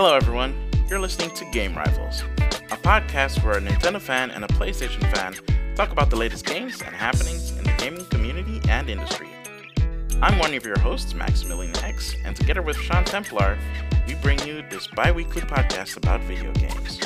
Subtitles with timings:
[0.00, 0.54] Hello, everyone.
[0.88, 2.22] You're listening to Game Rivals,
[2.70, 5.34] a podcast where a Nintendo fan and a PlayStation fan
[5.74, 9.26] talk about the latest games and happenings in the gaming community and industry.
[10.22, 13.58] I'm one of your hosts, Maximilian X, and together with Sean Templar,
[14.06, 17.00] we bring you this bi weekly podcast about video games.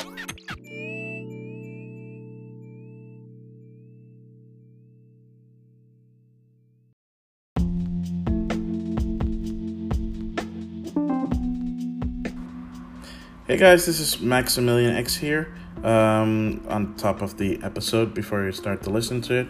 [13.53, 15.53] Hey guys, this is Maximilian X here.
[15.85, 19.49] Um, on top of the episode, before you start to listen to it,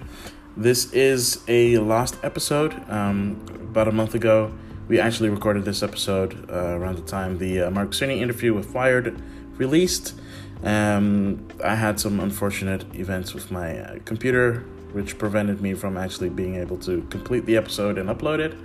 [0.57, 2.75] this is a lost episode.
[2.91, 4.53] Um, about a month ago,
[4.89, 8.75] we actually recorded this episode uh, around the time the uh, Mark Cerny interview with
[8.75, 9.23] Wired
[9.57, 10.21] released.
[10.65, 16.31] Um, I had some unfortunate events with my uh, computer, which prevented me from actually
[16.31, 18.59] being able to complete the episode and upload it.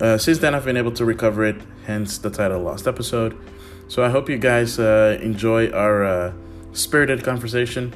[0.00, 3.38] Uh, since then, I've been able to recover it, hence the title Lost Episode.
[3.86, 6.32] So I hope you guys uh, enjoy our uh,
[6.72, 7.94] spirited conversation.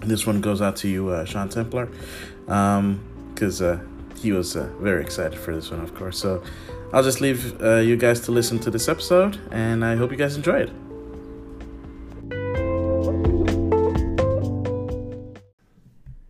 [0.00, 1.88] This one goes out to you, uh, Sean Templar,
[2.44, 6.16] because um, he was uh, very excited for this one, of course.
[6.16, 6.42] So
[6.92, 10.16] I'll just leave uh, you guys to listen to this episode, and I hope you
[10.16, 10.70] guys enjoy it.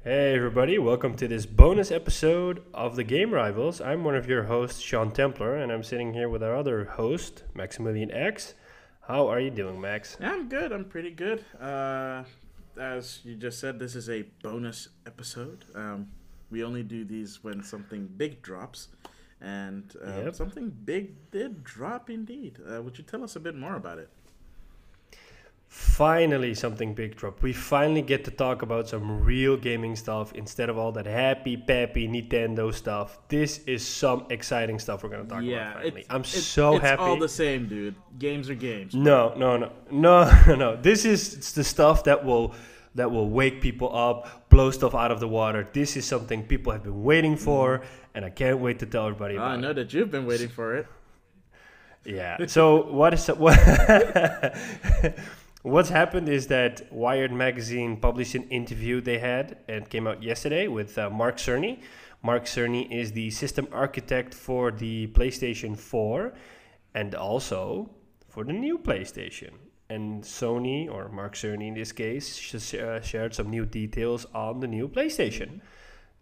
[0.02, 3.80] Hey everybody, welcome to this bonus episode of the Game Rivals.
[3.80, 7.44] I'm one of your hosts, Sean Templar, and I'm sitting here with our other host,
[7.54, 8.54] Maximilian X.
[9.10, 10.16] How are you doing, Max?
[10.20, 10.70] I'm good.
[10.70, 11.44] I'm pretty good.
[11.60, 12.22] Uh,
[12.78, 15.64] as you just said, this is a bonus episode.
[15.74, 16.06] Um,
[16.48, 18.86] we only do these when something big drops,
[19.40, 20.34] and uh, Yep.
[20.36, 22.58] something big did drop indeed.
[22.64, 24.10] Uh, would you tell us a bit more about it?
[25.70, 27.42] Finally, something big drop.
[27.42, 31.56] We finally get to talk about some real gaming stuff instead of all that happy,
[31.56, 33.20] peppy Nintendo stuff.
[33.28, 35.74] This is some exciting stuff we're going to talk about.
[35.74, 36.06] Finally.
[36.10, 37.02] I'm so it's happy.
[37.02, 37.94] It's all the same, dude.
[38.18, 38.96] Games are games.
[38.96, 40.76] No, no, no, no, no, no.
[40.76, 42.52] This is it's the stuff that will
[42.96, 45.68] that will wake people up, blow stuff out of the water.
[45.72, 47.84] This is something people have been waiting for, mm.
[48.16, 49.52] and I can't wait to tell everybody about.
[49.52, 50.88] I know that you've been waiting for it.
[52.04, 52.16] it.
[52.16, 52.44] Yeah.
[52.46, 53.56] So what is what?
[55.62, 60.68] What's happened is that Wired magazine published an interview they had and came out yesterday
[60.68, 61.82] with uh, Mark Cerny.
[62.22, 66.32] Mark Cerny is the system architect for the PlayStation 4
[66.94, 67.90] and also
[68.28, 69.50] for the new PlayStation.
[69.90, 74.60] And Sony, or Mark Cerny in this case, sh- uh, shared some new details on
[74.60, 75.60] the new PlayStation.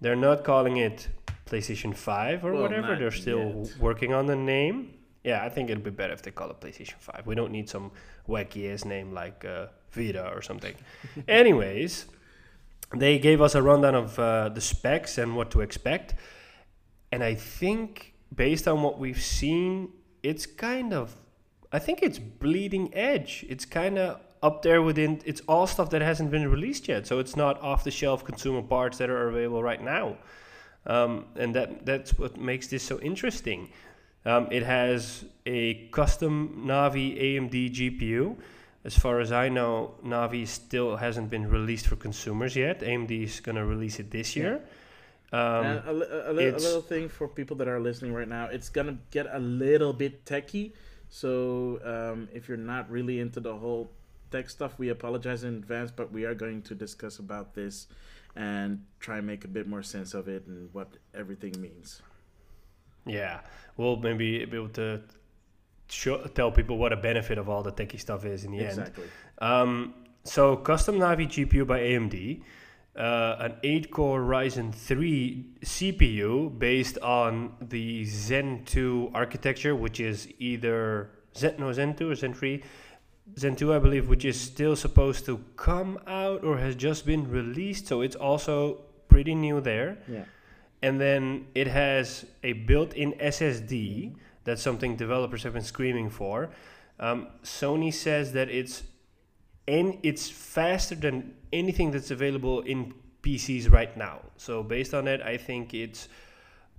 [0.00, 1.08] They're not calling it
[1.46, 3.76] PlayStation 5 or Well, whatever, they're still yet.
[3.78, 4.94] working on the name.
[5.24, 7.26] Yeah, I think it'd be better if they call it PlayStation 5.
[7.26, 7.90] We don't need some
[8.28, 10.74] wacky ass name like uh, Vita or something.
[11.28, 12.06] Anyways,
[12.94, 16.14] they gave us a rundown of uh, the specs and what to expect.
[17.10, 19.90] And I think, based on what we've seen,
[20.22, 21.16] it's kind of,
[21.72, 23.44] I think it's bleeding edge.
[23.48, 27.06] It's kind of up there within, it's all stuff that hasn't been released yet.
[27.06, 30.16] So it's not off the shelf consumer parts that are available right now.
[30.86, 33.70] Um, and that that's what makes this so interesting.
[34.24, 38.36] Um, it has a custom Navi AMD GPU.
[38.84, 42.80] As far as I know, Navi still hasn't been released for consumers yet.
[42.80, 44.60] AMD is going to release it this year.
[45.30, 48.70] Um, a, a, li- a little thing for people that are listening right now, it's
[48.70, 50.72] gonna get a little bit techy.
[51.10, 53.90] So um, if you're not really into the whole
[54.30, 57.88] tech stuff, we apologize in advance, but we are going to discuss about this
[58.36, 62.00] and try and make a bit more sense of it and what everything means.
[63.08, 63.40] Yeah,
[63.76, 65.02] we'll maybe be able to
[65.88, 68.78] show, tell people what a benefit of all the techie stuff is in the end.
[68.78, 69.04] Exactly.
[69.38, 72.42] Um, so custom Navi GPU by AMD,
[72.96, 81.10] uh, an 8-core Ryzen 3 CPU based on the Zen 2 architecture, which is either
[81.36, 82.62] Zen no Zen 2 or Zen 3.
[83.38, 87.30] Zen 2, I believe, which is still supposed to come out or has just been
[87.30, 90.24] released, so it's also pretty new there Yeah.
[90.82, 94.14] And then it has a built-in SSD.
[94.44, 96.50] That's something developers have been screaming for.
[97.00, 98.82] Um, Sony says that it's
[99.66, 104.22] and it's faster than anything that's available in PCs right now.
[104.36, 106.08] So based on that, I think it's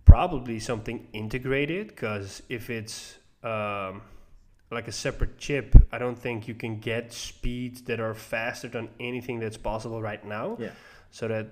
[0.06, 4.02] probably something integrated because if it's um,
[4.72, 8.90] like a separate chip, I don't think you can get speeds that are faster than
[9.00, 10.58] anything that's possible right now.
[10.60, 10.72] Yeah.
[11.12, 11.48] So that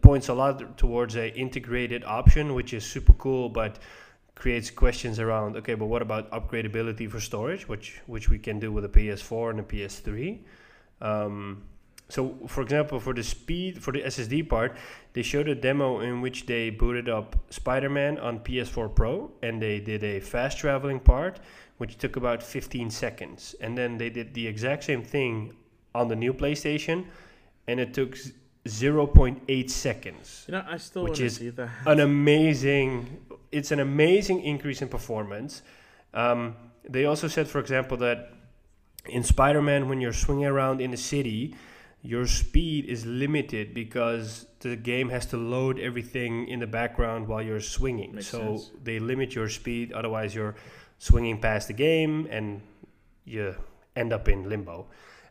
[0.00, 3.78] points a lot towards a integrated option, which is super cool, but
[4.34, 8.70] creates questions around okay, but what about upgradability for storage, which which we can do
[8.70, 10.38] with a PS4 and a PS3.
[11.00, 11.62] Um,
[12.08, 14.76] so, for example, for the speed for the SSD part,
[15.12, 19.80] they showed a demo in which they booted up Spider-Man on PS4 Pro, and they
[19.80, 21.40] did a fast traveling part,
[21.78, 23.56] which took about 15 seconds.
[23.60, 25.52] And then they did the exact same thing
[25.96, 27.06] on the new PlayStation,
[27.66, 28.16] and it took
[28.66, 30.44] 0.8 seconds.
[30.46, 31.70] You know, I still Which is see that.
[31.86, 35.62] An amazing, it's an amazing increase in performance.
[36.14, 36.56] Um,
[36.88, 38.32] they also said, for example, that
[39.06, 41.54] in Spider-Man, when you're swinging around in the city,
[42.02, 47.42] your speed is limited because the game has to load everything in the background while
[47.42, 48.14] you're swinging.
[48.14, 48.70] Makes so sense.
[48.82, 50.54] they limit your speed, otherwise you're
[50.98, 52.62] swinging past the game and
[53.24, 53.54] you
[53.96, 54.86] end up in limbo.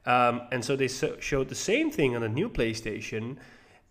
[0.06, 3.38] Um, and so they so- showed the same thing on the new PlayStation,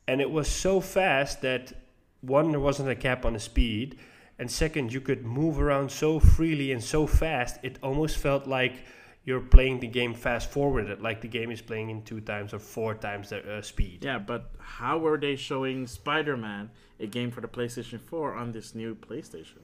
[0.07, 1.73] and it was so fast that
[2.21, 3.99] one there wasn't a cap on the speed,
[4.39, 8.85] and second you could move around so freely and so fast it almost felt like
[9.25, 12.59] you're playing the game fast forwarded, like the game is playing in two times or
[12.59, 14.05] four times the uh, speed.
[14.05, 16.71] Yeah, but how were they showing Spider Man,
[17.01, 19.63] a game for the PlayStation 4, on this new PlayStation?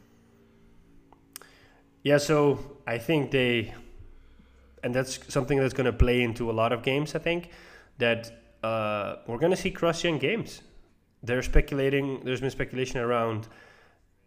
[2.03, 3.75] Yeah, so I think they,
[4.83, 7.15] and that's something that's going to play into a lot of games.
[7.15, 7.51] I think
[7.99, 8.33] that
[8.63, 10.63] uh, we're going to see cross-gen games.
[11.23, 12.21] They're speculating.
[12.25, 13.49] There's been speculation around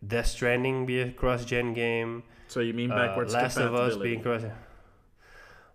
[0.06, 2.24] Death Stranding be a cross-gen game.
[2.48, 4.10] So you mean uh, backwards Last of Us compatibility?
[4.10, 4.44] being cross.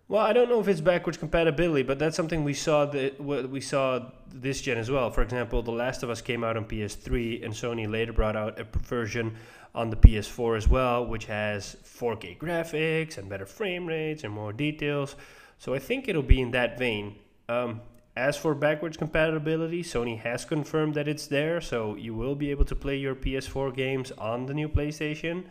[0.09, 3.61] Well, I don't know if it's backwards compatibility, but that's something we saw that we
[3.61, 5.11] saw this gen as well.
[5.11, 8.59] For example, The Last of Us came out on PS3, and Sony later brought out
[8.59, 9.37] a version
[9.75, 14.53] on the PS4 as well, which has 4K graphics and better frame rates and more
[14.53, 15.17] details.
[15.59, 17.17] So I think it'll be in that vein.
[17.49, 17.81] Um,
[18.17, 22.65] as for backwards compatibility, Sony has confirmed that it's there, so you will be able
[22.65, 25.45] to play your PS4 games on the new PlayStation.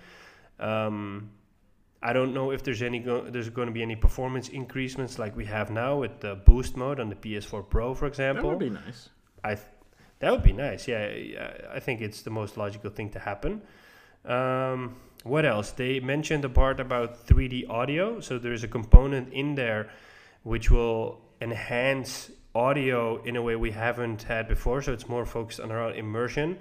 [0.59, 1.31] Um,
[2.01, 5.35] I don't know if there's any go- there's going to be any performance increasements like
[5.35, 8.49] we have now with the boost mode on the PS4 Pro, for example.
[8.49, 9.09] That would be nice.
[9.43, 9.67] I th-
[10.19, 10.87] that would be nice.
[10.87, 13.61] Yeah, yeah, I think it's the most logical thing to happen.
[14.27, 15.71] Um, what else?
[15.71, 18.19] They mentioned the part about 3D audio.
[18.19, 19.89] So there's a component in there
[20.43, 24.81] which will enhance audio in a way we haven't had before.
[24.81, 26.57] So it's more focused on around immersion.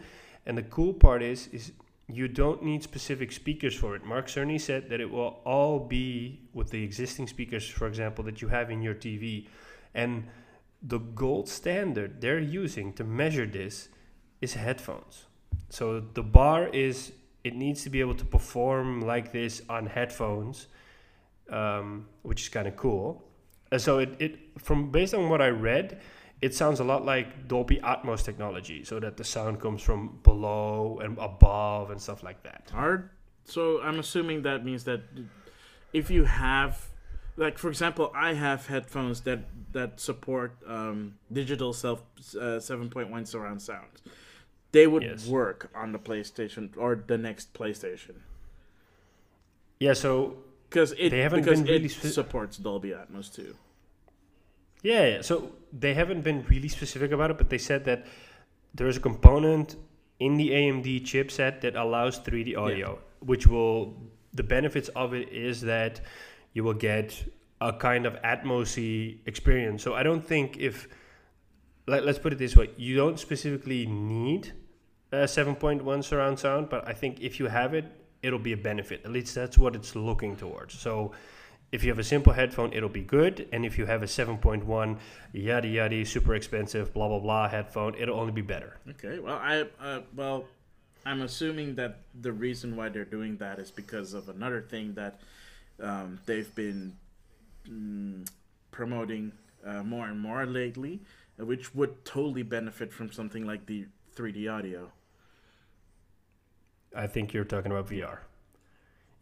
[0.46, 1.72] And the cool part is is
[2.08, 4.04] you don't need specific speakers for it.
[4.04, 8.40] Mark Cerny said that it will all be with the existing speakers, for example, that
[8.40, 9.48] you have in your TV.
[9.92, 10.28] And
[10.82, 13.88] the gold standard they're using to measure this
[14.40, 15.24] is headphones.
[15.70, 17.12] So the bar is
[17.46, 20.66] it needs to be able to perform like this on headphones,
[21.48, 23.22] um, which is kind of cool.
[23.70, 26.00] And so it, it from based on what I read,
[26.43, 30.98] it sounds a lot like Dolby Atmos technology, so that the sound comes from below
[31.02, 32.69] and above and stuff like that.
[32.72, 33.10] Hard.
[33.44, 35.02] So I'm assuming that means that
[35.93, 36.90] if you have,
[37.37, 42.02] like for example, I have headphones that that support um, digital self
[42.34, 44.02] uh, 7.1 surround sound.
[44.72, 45.26] They would Yes.
[45.26, 48.16] work on the PlayStation or the next PlayStation
[49.80, 53.54] Yeah, so because it They haven't because been really it spe- supports Dolby Atmos too.
[54.82, 55.22] Yeah, yeah.
[55.22, 58.06] So they haven't been really specific about it, but they said that
[58.74, 59.76] there is a component
[60.18, 63.94] in the AMD chipset that allows 3D audio, which will
[64.32, 66.00] the benefits of it is that
[66.52, 67.24] you will get
[67.60, 69.82] a kind of atmosy experience.
[69.82, 70.88] So I don't think if
[71.86, 74.52] let, let's put it this way, you don't specifically need
[75.12, 77.84] a 7.1 surround sound, but I think if you have it,
[78.22, 79.02] it'll be a benefit.
[79.05, 80.78] At least that's what it's looking towards.
[80.78, 81.12] So
[81.72, 83.48] if you have a simple headphone, it'll be good.
[83.52, 84.98] And if you have a 7.1
[85.32, 88.78] yada yada super expensive blah blah blah headphone, it'll only be better.
[88.90, 89.19] Okay.
[89.19, 90.46] Well, I uh, well,
[91.05, 95.20] I'm assuming that the reason why they're doing that is because of another thing that
[95.81, 96.96] um, they've been
[97.69, 98.26] mm,
[98.70, 99.32] promoting
[99.64, 101.00] uh, more and more lately,
[101.38, 104.90] which would totally benefit from something like the 3D audio.
[106.94, 108.19] I think you're talking about VR.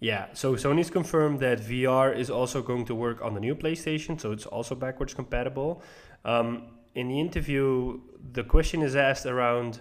[0.00, 4.20] Yeah, so Sony's confirmed that VR is also going to work on the new PlayStation,
[4.20, 5.82] so it's also backwards compatible.
[6.24, 8.00] Um, in the interview,
[8.32, 9.80] the question is asked around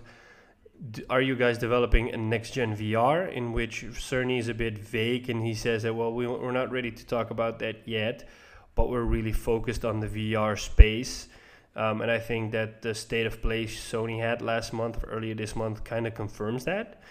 [1.10, 3.32] Are you guys developing a next gen VR?
[3.32, 6.72] In which Cerny is a bit vague and he says that, well, we, we're not
[6.72, 8.28] ready to talk about that yet,
[8.76, 11.28] but we're really focused on the VR space.
[11.76, 15.34] Um, and I think that the state of play Sony had last month or earlier
[15.34, 17.02] this month kind of confirms that.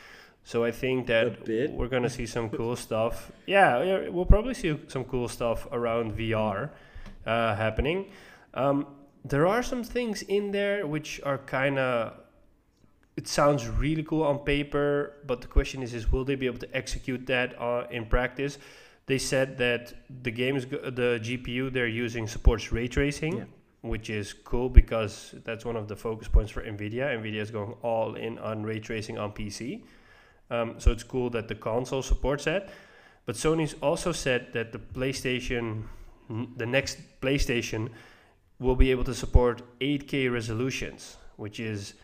[0.45, 3.31] So I think that we're gonna see some cool stuff.
[3.47, 6.71] Yeah, yeah, we'll probably see some cool stuff around VR
[7.27, 8.11] uh, happening.
[8.55, 8.87] Um,
[9.25, 12.15] there are some things in there which are kind of.
[13.15, 16.59] It sounds really cool on paper, but the question is: is will they be able
[16.59, 18.59] to execute that uh, in practice?
[19.07, 19.93] They said that
[20.23, 23.45] the games, the GPU they're using supports ray tracing, Yeah.
[23.83, 27.17] Which is cool because that's one of the focus points for Nvidia.
[27.19, 29.85] Nvidia is going all in on ray tracing on PC.
[30.51, 32.71] Um, so it's cool that the console supports that.
[33.27, 35.85] But Sony's also said that the PlayStation,
[36.57, 37.91] the next PlayStation,
[38.59, 41.95] will be able to support 8K resolutions, which is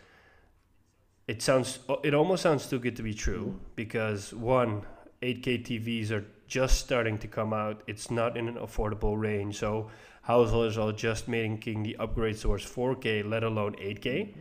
[1.28, 4.82] it sounds it almost sounds too good to be true because one
[5.22, 7.82] 8K TVs are just starting to come out.
[7.86, 9.90] It's not in an affordable range, so
[10.28, 14.34] households are just making the upgrade towards 4K, let alone 8K.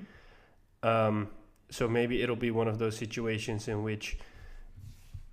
[0.84, 1.30] Um,
[1.70, 4.18] so maybe it'll be one of those situations in which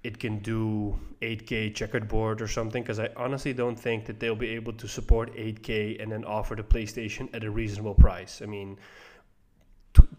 [0.04, 2.84] it can do 8K checkered board or something.
[2.84, 6.54] Because I honestly don't think that they'll be able to support 8K and then offer
[6.54, 8.40] the PlayStation at a reasonable price.
[8.40, 8.78] I mean,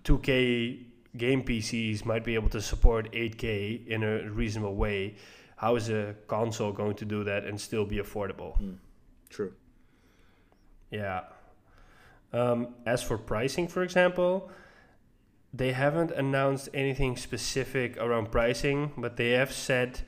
[0.03, 0.83] 2K
[1.15, 5.15] game PCs might be able to support 8K in a reasonable way.
[5.55, 8.59] How is a console going to do that and still be affordable?
[8.61, 8.75] Mm,
[9.29, 9.53] true.
[10.91, 11.21] Yeah.
[12.33, 14.49] Um, as for pricing, for example,
[15.53, 20.01] they haven't announced anything specific around pricing, but they have said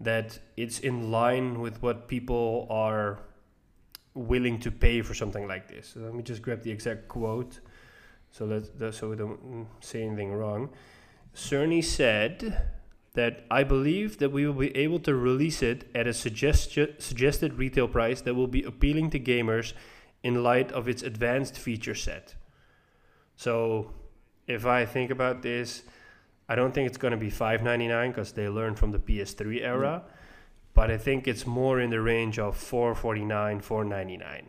[0.00, 3.18] that it's in line with what people are
[4.14, 5.88] willing to pay for something like this.
[5.94, 7.60] So let me just grab the exact quote.
[8.30, 10.70] So that so we don't say anything wrong.
[11.34, 12.70] Cerny said
[13.14, 17.54] that I believe that we will be able to release it at a suggest- suggested
[17.54, 19.72] retail price that will be appealing to gamers
[20.24, 22.34] in light of its advanced feature set.
[23.36, 23.92] So,
[24.48, 25.84] if I think about this,
[26.48, 30.02] I don't think it's going to be 5.99 because they learned from the PS3 era,
[30.04, 30.10] mm.
[30.74, 34.42] but I think it's more in the range of 4.49, 4.99.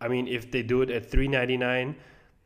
[0.00, 1.94] I mean, if they do it at 3.99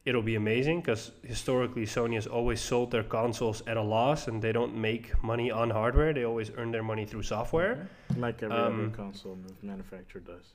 [0.07, 4.41] it'll be amazing because historically Sony has always sold their consoles at a loss and
[4.41, 6.15] they don't make money on hardware.
[6.15, 8.21] They always earn their money through software, mm-hmm.
[8.23, 10.55] like every um, other console manufacturer does.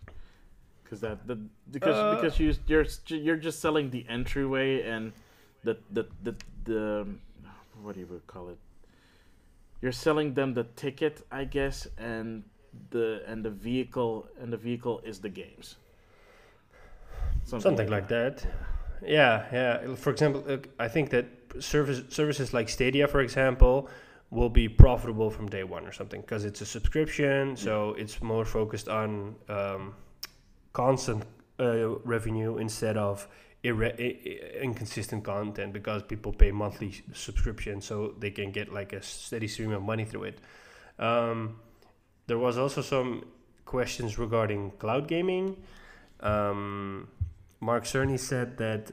[0.92, 1.38] Because that the
[1.72, 5.14] because uh, because you you're you're just selling the entryway and
[5.64, 7.08] the the the the
[7.82, 8.58] what do you call it?
[9.82, 12.44] You're selling them the ticket, I guess, and
[12.90, 15.78] the and the vehicle and the vehicle is the games.
[17.46, 18.38] Something, Something like, like that.
[18.40, 19.10] that.
[19.10, 19.96] Yeah, yeah.
[19.96, 20.44] For example,
[20.78, 21.26] I think that
[21.62, 23.90] service, services like Stadia, for example,
[24.30, 28.44] will be profitable from day one or something because it's a subscription, so it's more
[28.44, 29.96] focused on um,
[30.74, 31.24] constant
[31.60, 33.28] uh, revenue instead of
[33.64, 39.48] irre- inconsistent content because people pay monthly subscription, so they can get like a steady
[39.48, 40.40] stream of money through it.
[41.00, 41.60] Um,
[42.28, 43.26] there was also some
[43.66, 45.58] questions regarding cloud gaming.
[46.20, 47.08] Um,
[47.60, 48.92] Mark Cerny said that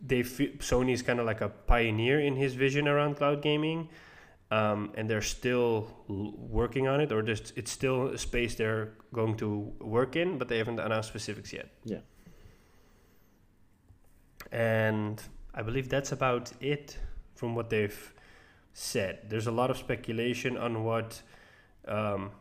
[0.00, 3.88] they Sony is kind of like a pioneer in his vision around cloud gaming,
[4.50, 9.36] um, and they're still working on it, or just it's still a space they're going
[9.36, 11.68] to work in, but they haven't announced specifics yet.
[11.84, 11.98] Yeah.
[14.50, 15.22] And
[15.54, 16.98] I believe that's about it
[17.36, 18.14] from what they've
[18.72, 19.20] said.
[19.28, 21.22] There's a lot of speculation on what
[21.86, 22.32] um,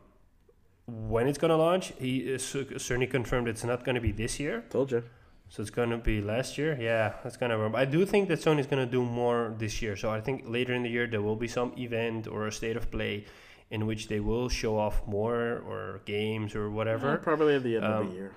[0.88, 1.94] when it's going to launch.
[2.00, 4.64] He certainly confirmed it's not going to be this year.
[4.70, 5.04] Told you.
[5.50, 6.78] So it's going to be last year.
[6.80, 7.74] Yeah, that's kind of.
[7.74, 9.96] I do think that Sony's going to do more this year.
[9.96, 12.78] So I think later in the year there will be some event or a state
[12.78, 13.26] of play
[13.72, 17.12] in which they will show off more or games or whatever.
[17.12, 18.32] Yeah, probably at the end um, of the um, year.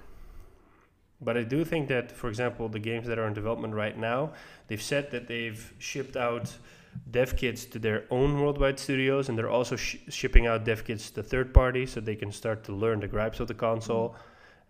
[1.21, 4.33] But I do think that, for example, the games that are in development right now,
[4.67, 6.57] they've said that they've shipped out
[7.11, 11.11] dev kits to their own worldwide studios, and they're also sh- shipping out dev kits
[11.11, 14.17] to third parties so they can start to learn the gripes of the console.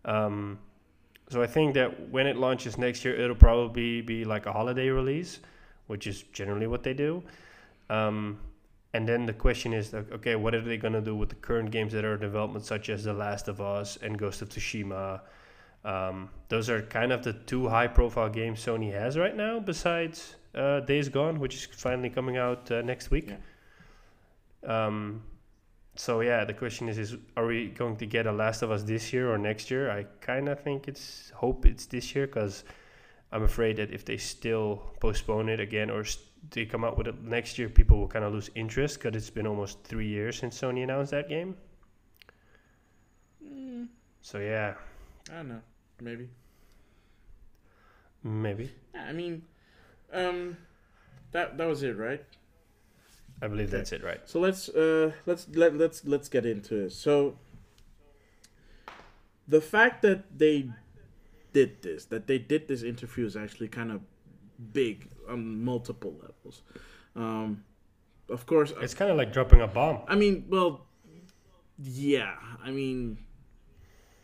[0.04, 0.58] Um,
[1.32, 4.90] so I think that when it launches next year, it'll probably be like a holiday
[4.90, 5.40] release,
[5.86, 7.22] which is generally what they do.
[7.88, 8.38] Um,
[8.92, 11.70] and then the question is, okay, what are they going to do with the current
[11.70, 15.22] games that are in development, such as The Last of Us and Ghost of Tsushima?
[15.86, 20.80] Um, those are kind of the two high-profile games Sony has right now, besides uh,
[20.80, 23.30] Days Gone, which is finally coming out uh, next week.
[23.30, 24.86] Yeah.
[24.86, 25.22] Um,
[25.94, 28.82] so yeah, the question is: Is are we going to get a Last of Us
[28.82, 29.90] this year or next year?
[29.90, 32.64] I kind of think it's hope it's this year because
[33.30, 37.06] I'm afraid that if they still postpone it again or st- they come out with
[37.06, 40.38] it next year, people will kind of lose interest because it's been almost three years
[40.38, 41.56] since Sony announced that game.
[43.44, 43.88] Mm.
[44.22, 44.74] So yeah,
[45.30, 45.60] I don't know,
[46.00, 46.28] maybe.
[48.24, 48.72] Maybe.
[48.94, 49.42] Yeah, I mean,
[50.12, 50.56] um,
[51.32, 52.24] that that was it, right?
[53.42, 53.78] I believe okay.
[53.78, 54.20] that's it, right?
[54.24, 56.92] So let's uh let's let let's let's get into it.
[56.92, 57.36] So
[59.48, 60.70] the fact that they
[61.52, 64.00] did this, that they did this interview, is actually kind of
[64.72, 66.62] big on multiple levels.
[67.16, 67.64] Um,
[68.30, 70.02] of course, it's kind of like dropping a bomb.
[70.06, 70.86] I mean, well,
[71.82, 72.36] yeah.
[72.64, 73.18] I mean,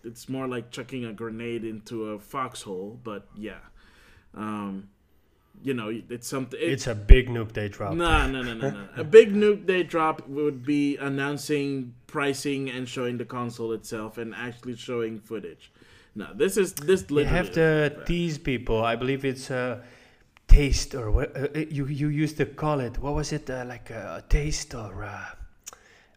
[0.04, 3.58] it's more like chucking a grenade into a foxhole, but yeah.
[4.34, 4.90] Um,
[5.62, 6.58] you know, it's something.
[6.62, 7.96] It's a big nuke they dropped.
[7.96, 8.88] No, no, no, no, no.
[8.96, 14.34] a big nuke they drop would be announcing pricing and showing the console itself and
[14.34, 15.72] actually showing footage.
[16.14, 17.04] No, this is this.
[17.08, 18.84] You have to tease people.
[18.84, 19.82] I believe it's a
[20.48, 22.98] taste or what uh, uh, you you used to call it.
[22.98, 25.26] What was it uh, like a, taste or uh,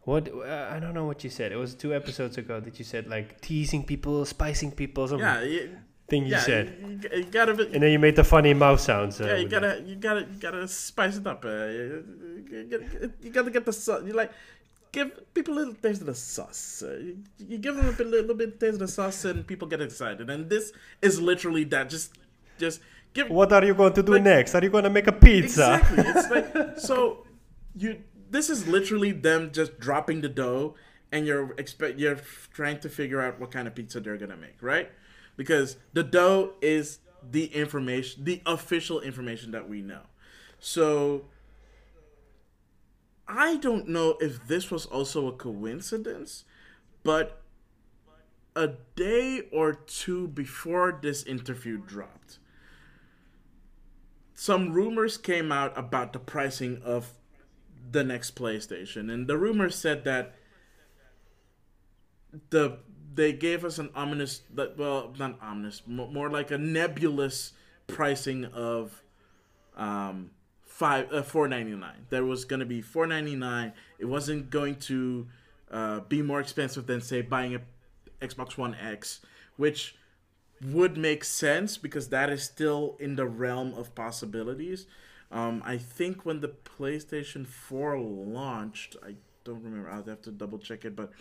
[0.04, 0.30] what?
[0.34, 1.52] Uh, I don't know what you said.
[1.52, 5.08] It was two episodes ago that you said like teasing people, spicing people.
[5.08, 5.44] Some Yeah,
[6.12, 6.42] thing you yeah.
[6.52, 6.66] said,
[7.04, 7.54] You, you gotta.
[7.60, 9.20] be- and then you made the funny mouth sounds.
[9.22, 11.42] Uh, yeah, you gotta, you gotta, you gotta spice it up.
[11.46, 11.86] Uh, you,
[12.52, 14.04] you gotta- you gotta get the sauce.
[14.08, 14.32] You like
[14.98, 16.84] give people a little taste of the sauce.
[16.86, 17.14] Uh, you,
[17.52, 20.30] you give them a bit, little bit taste of the sauce, and people get excited.
[20.30, 21.90] And this is literally that.
[21.90, 22.08] Just,
[22.64, 22.82] just
[23.16, 23.30] give.
[23.30, 24.54] What are you going to do Like- next?
[24.56, 25.80] Are you going to make a pizza?
[25.82, 26.04] Exactly.
[26.08, 27.26] It's like so.
[27.76, 27.92] You.
[28.30, 30.76] This is literally them just dropping the dough,
[31.12, 32.20] and you're expect you're
[32.54, 34.90] trying to figure out what kind of pizza they're gonna make, right?
[35.42, 37.00] Because the dough is
[37.32, 40.02] the information, the official information that we know.
[40.60, 41.26] So
[43.28, 46.44] I don't know if this was also a coincidence,
[47.04, 47.42] but
[48.56, 52.38] a day or two before this interview dropped,
[54.36, 57.14] some rumors came out about the pricing of
[57.92, 60.36] the next PlayStation, and the rumors said that
[62.52, 62.78] the
[63.14, 64.42] they gave us an ominous,
[64.78, 67.54] well, not ominous, more like a nebulous
[67.88, 69.04] pricing of
[69.76, 70.32] um
[70.66, 72.06] five uh, four ninety nine.
[72.10, 73.74] There was gonna be four ninety nine.
[74.00, 75.28] It wasn't going to
[75.72, 77.62] uh, be more expensive than say buying a
[78.26, 79.22] Xbox One X,
[79.58, 79.96] which
[80.64, 84.86] would make sense because that is still in the realm of possibilities.
[85.32, 89.90] Um, I think when the PlayStation 4 launched, I don't remember.
[89.90, 90.96] I'll have to double check it.
[90.96, 91.12] But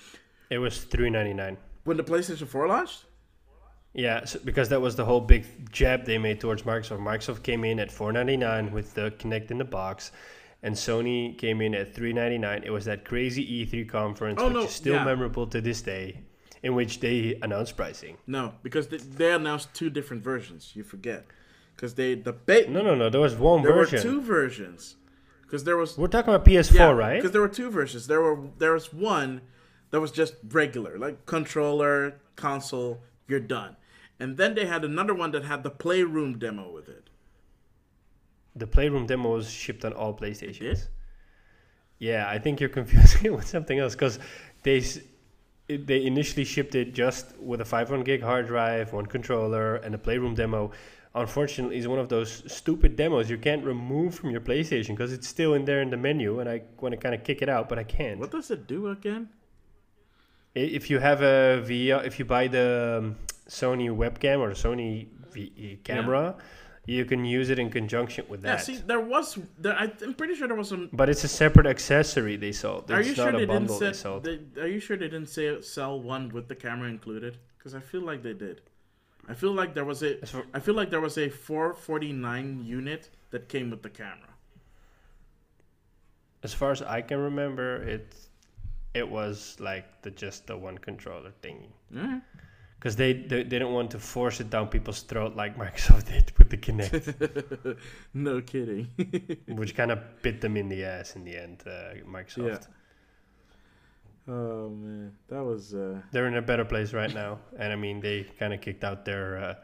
[0.51, 1.57] It was three ninety nine.
[1.85, 3.05] When the PlayStation 4 launched,
[3.95, 7.01] Yeah, so, because that was the whole big jab they made towards Microsoft.
[7.01, 10.13] Microsoft came in at four ninety nine with the Kinect in the box,
[10.63, 12.63] and Sony came in at three ninety nine.
[12.65, 15.05] It was that crazy E3 conference, Oh, which no, is still yeah.
[15.05, 16.21] memorable to this day,
[16.63, 18.17] in which they announced pricing.
[18.27, 20.73] no, because they, they announced two different versions.
[20.77, 21.27] You forget,
[21.75, 23.11] because they the ba- No, no, no.
[23.11, 23.99] There was one there version.
[24.01, 24.97] There were two versions.
[25.43, 27.17] Because there was We're talking about PS4, right?
[27.17, 28.07] Because there were two versions.
[28.07, 29.41] There were there was one
[29.91, 33.77] that was just regular, like controller, console, you're done.
[34.19, 37.11] And then they had another one that had the playroom demo with it.
[38.57, 40.89] The Playroom demo was shipped on all PlayStations.
[41.99, 44.19] Yeah, I think you're confusing it with something else because
[44.63, 44.83] they
[45.69, 49.99] they initially shipped it just with a 500 gig hard drive, one controller, and a
[49.99, 50.73] Playroom demo.
[51.15, 55.29] Unfortunately, it's one of those stupid demos you can't remove from your PlayStation because it's
[55.29, 57.69] still in there in the menu, and I want to kind of kick it out,
[57.69, 58.19] but I can't.
[58.19, 59.29] What does it do again?
[60.55, 63.17] If you have a VR, if you buy the um,
[63.49, 66.35] Sony webcam or Sony v- camera,
[66.87, 68.49] you can use it in conjunction with that.
[68.49, 69.39] Yeah, see, there was.
[69.59, 70.89] There, I'm pretty sure there was some.
[70.93, 72.91] But it's a separate accessory they sold.
[72.91, 74.25] Are It's you not sure a they didn't bundle they sold.
[74.25, 77.39] they, Are you sure they didn't say sell one with the camera included?
[77.57, 78.63] Because I feel like they did.
[79.29, 80.19] I feel like there was a.
[80.53, 84.27] I feel like there was a 449 unit that came with the camera.
[86.43, 88.15] As far as I can remember, it
[88.95, 91.71] it was like the just the one controller thingy.
[91.95, 92.21] Yeah.
[92.79, 96.49] Because they, they didn't want to force it down people's throat like Microsoft did with
[96.49, 97.77] the Kinect,
[98.15, 98.89] no kidding.
[99.49, 101.63] which kind of bit them in the ass in the end.
[101.67, 102.69] Uh, Microsoft.
[104.29, 105.75] oh man, that was.
[105.75, 108.83] Uh, They're in a better place right now, and I mean they kind of kicked
[108.83, 109.55] out their uh,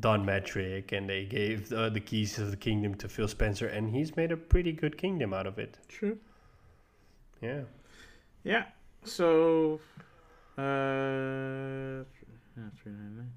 [0.00, 3.94] Don Mattrick, and they gave uh, the keys of the kingdom to Phil Spencer, and
[3.94, 5.78] he's made a pretty good kingdom out of it.
[5.88, 6.18] true.
[7.42, 7.60] Yeah.
[8.46, 8.64] Yeah.
[9.04, 9.80] So.
[10.56, 12.04] Uh,
[12.54, 13.30] 399.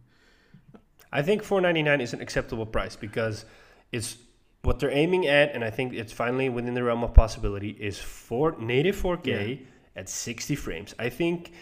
[1.12, 3.46] I think 4.99 is an acceptable price because
[3.92, 4.18] it's
[4.62, 7.72] what they're aiming at, and I think it's finally within the realm of possibility.
[7.72, 10.94] Is for native 4K at 60 frames.
[11.00, 11.54] I think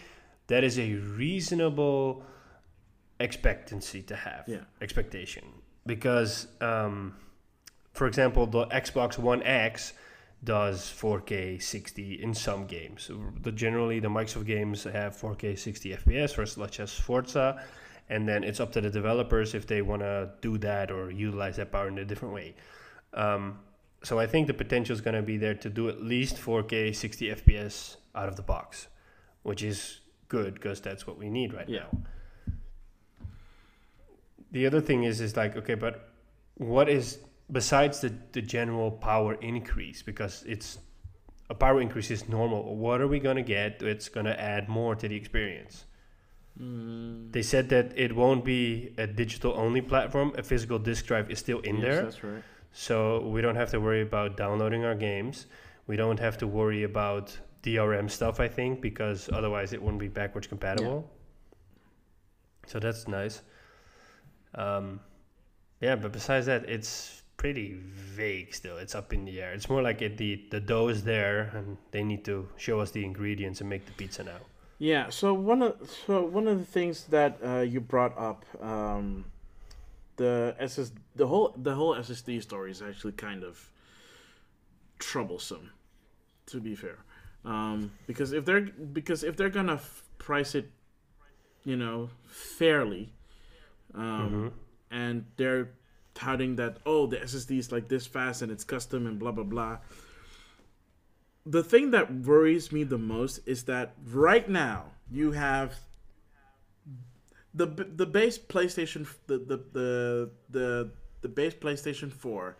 [0.48, 2.22] that is a reasonable
[3.18, 4.44] expectancy to have.
[4.46, 4.58] Yeah.
[4.80, 5.44] Expectation
[5.88, 7.16] because, um,
[7.94, 9.94] for example, the Xbox One X
[10.44, 13.10] does 4K 60 in some games.
[13.42, 17.62] The generally the Microsoft games have 4K 60 FPS, for such as Forza,
[18.08, 21.56] and then it's up to the developers if they want to do that or utilize
[21.56, 22.54] that power in a different way.
[23.14, 23.58] Um,
[24.04, 26.94] so I think the potential is going to be there to do at least 4K
[26.94, 28.86] 60 FPS out of the box,
[29.42, 31.80] which is good because that's what we need right Yeah.
[31.92, 31.98] now.
[34.52, 36.08] The other thing is is like okay, but
[36.54, 37.18] what is
[37.50, 40.78] besides the, the general power increase because it's
[41.50, 42.76] a power increase is normal.
[42.76, 43.82] What are we gonna get?
[43.82, 45.84] It's gonna add more to the experience.
[46.60, 50.32] Mm, They said that it won't be a digital only platform.
[50.36, 52.02] A physical disk drive is still in yes, there.
[52.02, 52.42] That's right.
[52.72, 55.46] so we don't have to worry about downloading our games.
[55.86, 60.08] We don't have to worry about DRM stuff, I think, because otherwise it wouldn't be
[60.08, 61.10] backwards compatible.
[62.66, 63.40] So that's nice.
[64.54, 65.00] Um,
[65.80, 68.76] yeah, but besides that, it's pretty vague still.
[68.76, 69.54] It's up in the air.
[69.54, 72.90] It's more like it, the the dough is there, and they need to show us
[72.90, 74.40] the ingredients and make the pizza now.
[74.78, 75.08] Yeah.
[75.08, 75.74] So one of
[76.06, 79.24] so one of the things that uh, you brought up, um,
[80.16, 83.70] the SS the whole the whole SSD story is actually kind of
[84.98, 85.70] troublesome,
[86.46, 86.98] to be fair,
[87.44, 88.60] um, because if they're
[88.92, 90.70] because if they're gonna f- price it,
[91.64, 93.12] you know, fairly,
[93.94, 94.52] um,
[94.90, 95.70] and they're
[96.18, 99.44] touting that oh the SSD is like this fast and it's custom and blah blah
[99.44, 99.78] blah.
[101.46, 105.74] The thing that worries me the most is that right now you have
[107.54, 110.90] the the base PlayStation the the the the,
[111.22, 112.56] the base PlayStation 4,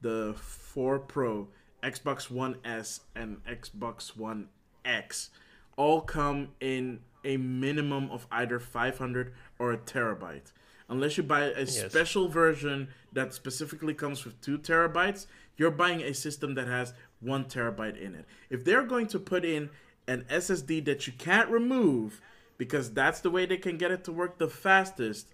[0.00, 1.48] the 4 Pro,
[1.82, 4.48] Xbox One S and Xbox One
[4.84, 5.30] X
[5.76, 10.52] all come in a minimum of either 500 or a terabyte.
[10.92, 11.90] Unless you buy a Yes.
[11.90, 15.26] special version that specifically comes with 2 terabytes,
[15.56, 18.26] you're buying a system that has 1 terabyte in it.
[18.50, 19.70] If they're going to put in
[20.06, 22.20] an SSD that you can't remove
[22.58, 25.32] because that's the way they can get it to work the fastest,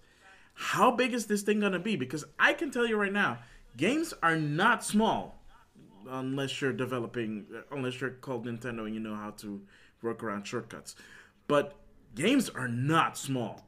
[0.53, 1.97] how big is this thing going to be?
[1.97, 3.39] Because I can tell you right now,
[3.75, 5.43] games are not small
[6.07, 9.61] unless you're developing, unless you're called Nintendo and you know how to
[10.01, 10.95] work around shortcuts.
[11.47, 11.75] But
[12.15, 13.65] games are not small.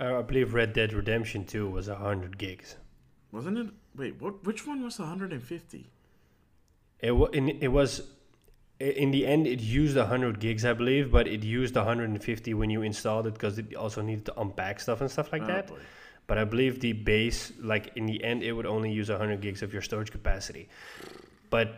[0.00, 2.76] Uh, I believe Red Dead Redemption 2 was 100 gigs.
[3.32, 3.66] Wasn't it?
[3.96, 4.44] Wait, what?
[4.44, 5.90] Which one was 150?
[7.00, 8.02] It, wa- in, it was
[8.80, 12.82] in the end it used 100 gigs I believe, but it used 150 when you
[12.82, 15.68] installed it because it also needed to unpack stuff and stuff like Oh, that.
[15.68, 15.78] boy.
[16.26, 19.62] But I believe the base, like in the end, it would only use 100 gigs
[19.62, 20.68] of your storage capacity.
[21.50, 21.74] But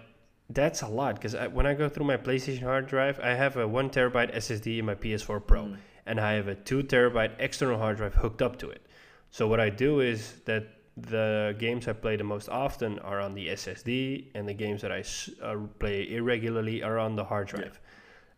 [0.49, 3.67] that's a lot because when I go through my PlayStation hard drive, I have a
[3.67, 5.77] one terabyte SSD in my PS4 Pro, Mm.
[6.07, 8.87] And I have a two terabyte external hard drive hooked up to it.
[9.31, 10.67] So what I do is that
[10.97, 14.91] the games I play the most often are on the SSD, and the games that
[14.91, 17.79] I s- uh, play irregularly are on the hard drive.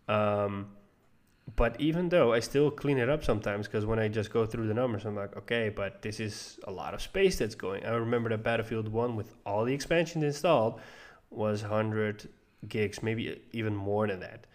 [0.09, 0.71] Um,
[1.57, 4.67] but even though I still clean it up sometimes, because when I just go through
[4.67, 7.87] the numbers, I'm like, okay, but this is a lot of space that's going.
[7.87, 10.81] I remember that Battlefield 1 with all the expansions installed
[11.31, 12.29] was 100
[12.69, 14.47] gigs, maybe even more than that.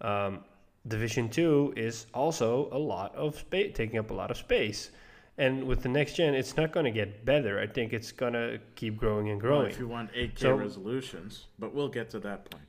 [0.00, 0.44] Um,
[0.88, 4.90] Division 2 is also a lot of space, taking up a lot of space.
[5.38, 7.60] And with the next gen, it's not going to get better.
[7.60, 9.70] I think it's going to keep growing and Well, growing.
[9.70, 12.62] if you want 8K So- resolutions, but we'll get to that point.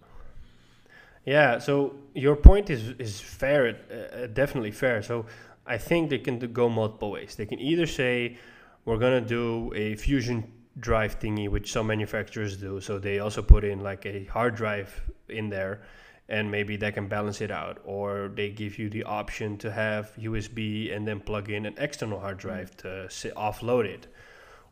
[1.25, 5.01] Yeah, so your point is is fair, uh, definitely fair.
[5.01, 5.25] So
[5.65, 7.35] I think they can go multiple ways.
[7.35, 8.37] They can either say
[8.85, 10.49] we're gonna do a fusion
[10.79, 12.79] drive thingy, which some manufacturers do.
[12.79, 14.89] So they also put in like a hard drive
[15.27, 15.81] in there,
[16.29, 17.79] and maybe that can balance it out.
[17.85, 22.19] Or they give you the option to have USB and then plug in an external
[22.19, 24.07] hard drive to offload it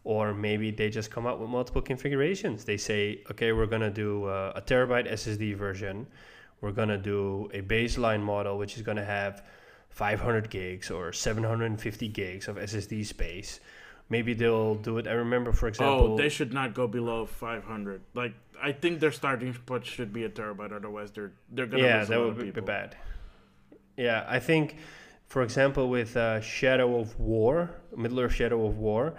[0.05, 2.63] or maybe they just come out with multiple configurations.
[2.63, 6.05] They say, okay, we're gonna do uh, a terabyte SSD version.
[6.61, 9.43] We're gonna do a baseline model, which is gonna have
[9.89, 13.59] 500 gigs or 750 gigs of SSD space.
[14.09, 15.07] Maybe they'll do it.
[15.07, 18.01] I remember, for example, Oh, they should not go below 500.
[18.13, 20.71] Like I think their starting spot should be a terabyte.
[20.71, 22.63] Otherwise, they're they're gonna yeah, that would be, be people.
[22.67, 22.95] bad.
[23.97, 24.77] Yeah, I think,
[25.27, 29.15] for example, with uh, Shadow of War, Middle Earth Shadow of War,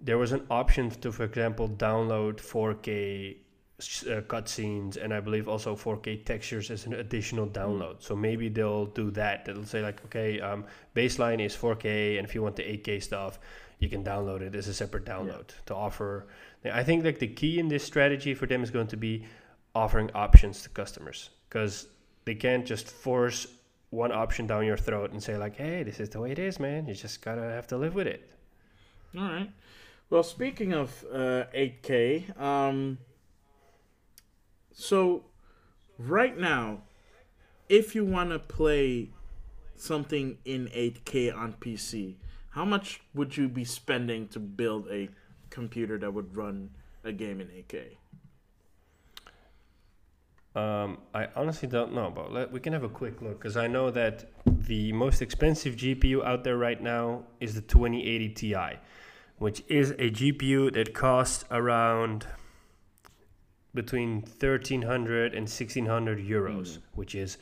[0.00, 3.36] there was an option to, for example, download 4K
[3.80, 8.00] uh, cutscenes and I believe also 4K textures as an additional download.
[8.02, 9.44] So maybe they'll do that.
[9.44, 10.64] They'll say like, okay, um,
[10.94, 13.40] baseline is 4K, and if you want the 8K stuff,
[13.78, 16.26] you can download it as a separate download to offer.
[16.64, 19.24] I think like the key in this strategy for them is going to be
[19.74, 21.88] offering options to customers because
[22.24, 23.46] they can't just force
[23.90, 26.58] one option down your throat and say like, hey, this is the way it is,
[26.58, 26.86] man.
[26.86, 28.30] You just gotta have to live with it.
[29.16, 29.50] All right.
[30.08, 32.98] Well, speaking of uh, 8K, um,
[34.72, 35.24] so
[35.98, 36.82] right now,
[37.68, 39.10] if you want to play
[39.76, 42.16] something in 8K on PC,
[42.52, 45.08] how much would you be spending to build a
[45.50, 46.70] computer that would run
[47.02, 47.96] a game in 8K?
[50.54, 53.68] Um, I honestly don't know, but let, we can have a quick look because I
[53.68, 58.56] know that the most expensive GPU out there right now is the 2080 Ti,
[59.38, 62.26] which is a GPU that costs around
[63.74, 67.38] between 1300 and 1600 euros, which is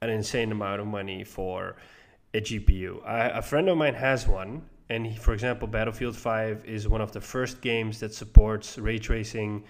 [0.00, 1.76] an insane amount of money for
[2.34, 3.06] a GPU.
[3.06, 7.00] I, a friend of mine has one, and he, for example, Battlefield 5 is one
[7.00, 9.64] of the first games that supports ray tracing,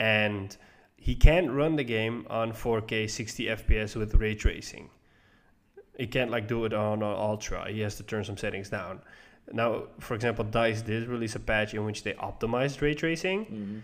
[0.00, 0.56] and
[0.96, 4.90] he can't run the game on 4K 60 FPS with ray tracing.
[5.98, 7.70] He can't like do it on, on ultra.
[7.70, 9.00] He has to turn some settings down.
[9.52, 13.78] Now, for example, Dice did release a patch in which they optimized ray tracing, Mm-hmm.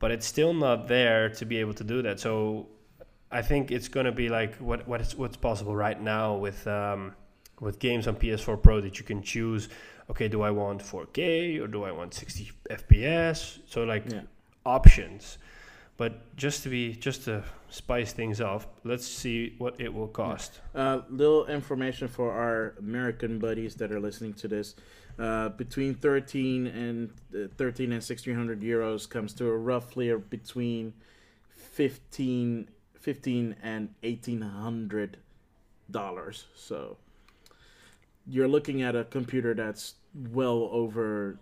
[0.00, 2.20] but it's still not there to be able to do that.
[2.20, 2.68] So
[3.30, 6.66] I think it's going to be like what what is what's possible right now with
[6.66, 7.14] um,
[7.64, 9.68] with games on PS4 Pro that you can choose.
[10.10, 13.58] Okay, do I want 4K or do I want 60 FPS?
[13.66, 14.22] So like Yeah.
[14.66, 15.38] options.
[15.96, 20.60] But just to be just to spice things off, let's see what it will cost.
[20.74, 24.74] Uh, little information for our American buddies that are listening to this.
[25.16, 30.92] Uh, between 13 and uh, 13 and 1600 euros comes to a roughly between
[31.50, 32.68] 15,
[33.00, 35.18] 15 and 1800
[35.90, 36.46] dollars.
[36.56, 36.96] So
[38.26, 39.94] you're looking at a computer that's
[40.32, 41.38] well over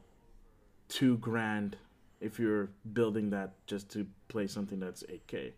[0.89, 1.77] two grand
[2.21, 5.53] if you're building that just to play something that's 8K.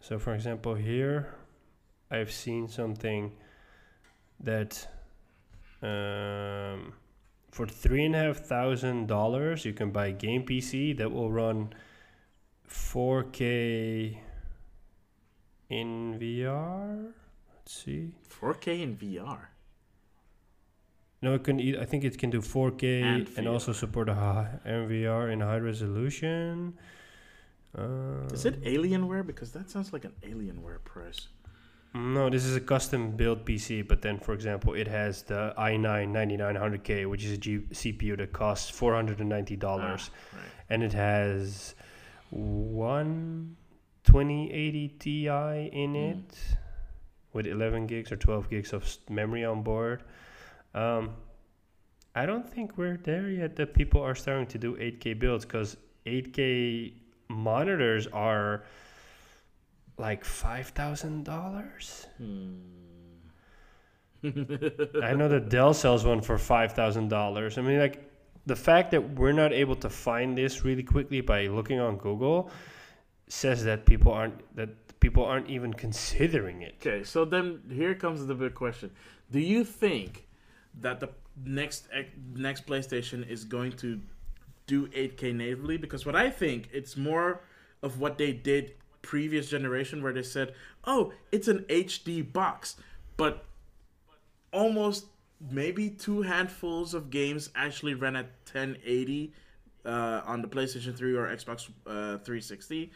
[0.00, 1.34] So, for example, here
[2.10, 3.32] I've seen something
[4.40, 4.88] that
[5.82, 6.92] um,
[7.50, 11.30] for three and a half thousand dollars you can buy a game PC that will
[11.30, 11.72] run
[12.68, 14.18] 4K
[15.70, 17.12] in VR.
[17.68, 18.14] Let's see.
[18.40, 19.40] 4K in VR.
[21.20, 21.60] No, it can.
[21.78, 25.58] I think it can do 4K And and, also support a high MVR in high
[25.58, 26.78] resolution.
[27.76, 29.26] Uh, Is it Alienware?
[29.26, 31.28] Because that sounds like an Alienware price.
[31.92, 36.08] No, this is a custom built PC, but then, for example, it has the i9
[36.10, 40.08] 9900K, which is a G- CPU that costs $490, Ah, right.
[40.70, 41.74] and it has
[42.30, 43.56] one
[44.04, 45.26] 2080 Ti
[45.72, 46.10] in Mm.
[46.12, 46.38] it
[47.38, 50.02] with 11 gigs or 12 gigs of memory on board.
[50.74, 51.10] Um,
[52.16, 55.76] I don't think we're there yet that people are starting to do 8K builds because
[56.04, 56.94] 8K
[57.28, 58.64] monitors are
[59.98, 62.06] like $5,000.
[62.16, 62.54] Hmm.
[64.24, 67.56] I know that Dell sells one for five thousand dollars.
[67.56, 68.10] I mean, like
[68.46, 72.50] the fact that we're not able to find this really quickly by looking on Google
[73.28, 76.76] says that people aren't that people aren't even considering it.
[76.80, 78.90] Okay, so then here comes the big question:
[79.30, 80.26] Do you think
[80.80, 81.10] that the
[81.44, 81.88] next
[82.34, 84.00] next PlayStation is going to
[84.66, 85.76] do 8K natively?
[85.76, 87.40] Because what I think it's more
[87.82, 92.76] of what they did previous generation, where they said, "Oh, it's an HD box,"
[93.16, 93.44] but
[94.52, 95.06] almost
[95.50, 99.32] maybe two handfuls of games actually ran at 1080
[99.84, 102.90] uh, on the PlayStation 3 or Xbox uh, 360.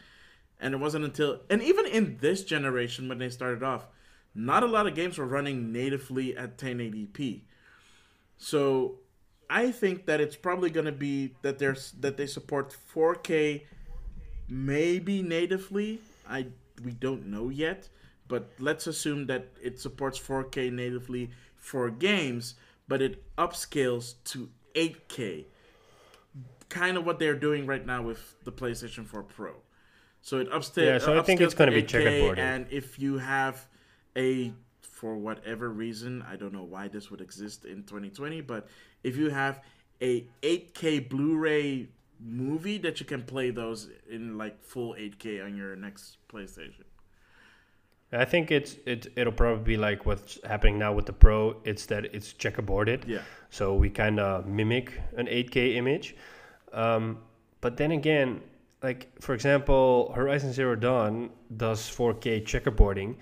[0.59, 3.87] And it wasn't until, and even in this generation when they started off,
[4.35, 7.41] not a lot of games were running natively at 1080p.
[8.37, 8.99] So
[9.49, 13.63] I think that it's probably going to be that there's that they support 4K
[14.49, 16.01] maybe natively.
[16.27, 16.47] I
[16.83, 17.87] we don't know yet,
[18.27, 22.55] but let's assume that it supports 4K natively for games,
[22.87, 25.45] but it upscales to 8K.
[26.69, 29.53] Kind of what they're doing right now with the PlayStation 4 Pro.
[30.23, 30.85] So it upscales.
[30.85, 32.39] Yeah, so I think it's going to be checkerboarding.
[32.39, 33.67] And if you have
[34.17, 38.67] a for whatever reason, I don't know why this would exist in 2020, but
[39.03, 39.61] if you have
[40.01, 41.89] a 8K Blu-ray
[42.21, 46.85] movie that you can play those in like full 8K on your next PlayStation.
[48.13, 51.57] I think it's it it'll probably be like what's happening now with the Pro.
[51.65, 53.07] It's that it's checkerboarded.
[53.07, 53.23] Yeah.
[53.49, 56.15] So we kind of mimic an 8K image.
[56.71, 57.17] Um,
[57.59, 58.41] but then again,
[58.83, 63.15] like for example, Horizon Zero Dawn does 4K checkerboarding,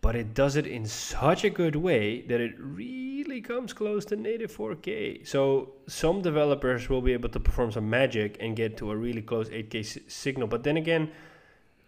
[0.00, 4.16] but it does it in such a good way that it really comes close to
[4.16, 5.26] native 4K.
[5.26, 9.22] So some developers will be able to perform some magic and get to a really
[9.22, 10.48] close 8K s- signal.
[10.48, 11.10] But then again,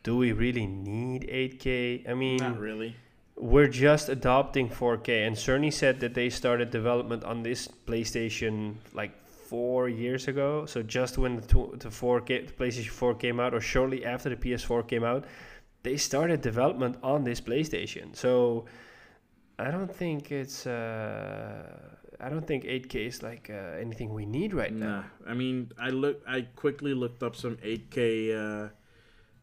[0.05, 2.09] do we really need 8K?
[2.09, 2.95] I mean, Not really.
[3.37, 9.13] we're just adopting 4K, and Cerny said that they started development on this PlayStation like
[9.53, 10.65] four years ago.
[10.65, 14.31] So just when the, tw- the 4K, the PlayStation 4 came out, or shortly after
[14.31, 15.27] the PS4 came out,
[15.83, 18.17] they started development on this PlayStation.
[18.17, 18.65] So
[19.59, 20.67] I don't think it's.
[20.67, 21.67] Uh,
[22.19, 25.05] I don't think 8K is like uh, anything we need right now.
[25.27, 26.23] Nah, I mean, I look.
[26.27, 28.01] I quickly looked up some 8K.
[28.33, 28.69] Uh,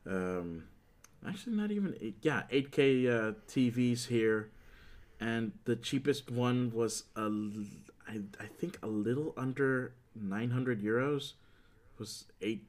[0.09, 0.63] um,
[1.27, 2.17] actually, not even eight.
[2.23, 4.49] Yeah, 8K uh, TVs here,
[5.19, 7.29] and the cheapest one was a.
[8.07, 11.33] I I think a little under 900 euros.
[11.97, 12.65] Was eight.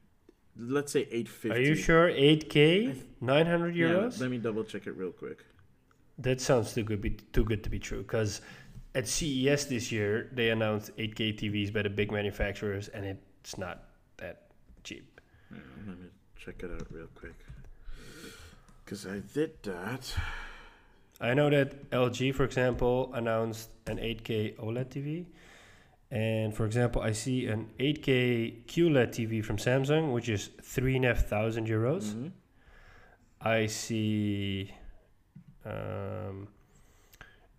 [0.57, 1.51] Let's say 850.
[1.51, 5.45] Are you sure 8K, 900 euros Yeah, let me double check it real quick.
[6.17, 8.41] That sounds too good be too good to be true because
[8.93, 13.85] at CES this year, they announced 8K TVs by the big manufacturers, and it's not
[14.17, 14.47] that
[14.83, 15.21] cheap.
[15.49, 17.35] Yeah, let me check it out real quick.
[18.83, 20.13] Because I did that.
[21.21, 25.25] I know that LG, for example, announced an 8K OLED TV.
[26.11, 31.05] And for example, I see an 8K QLED TV from Samsung, which is three and
[31.05, 32.03] a half thousand euros.
[32.09, 32.27] Mm-hmm.
[33.39, 34.73] I see
[35.65, 36.49] um,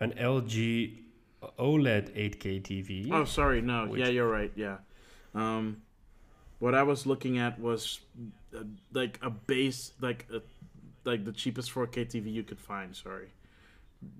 [0.00, 0.98] an LG
[1.58, 3.08] OLED 8K TV.
[3.10, 3.62] Oh, sorry.
[3.62, 3.86] No.
[3.86, 4.52] Which- Yeah, you're right.
[4.54, 4.76] Yeah.
[5.34, 5.80] Um,
[6.58, 8.00] what I was looking at was
[8.54, 10.42] uh, like a base, like a,
[11.08, 12.94] like the cheapest 4K TV you could find.
[12.94, 13.28] Sorry.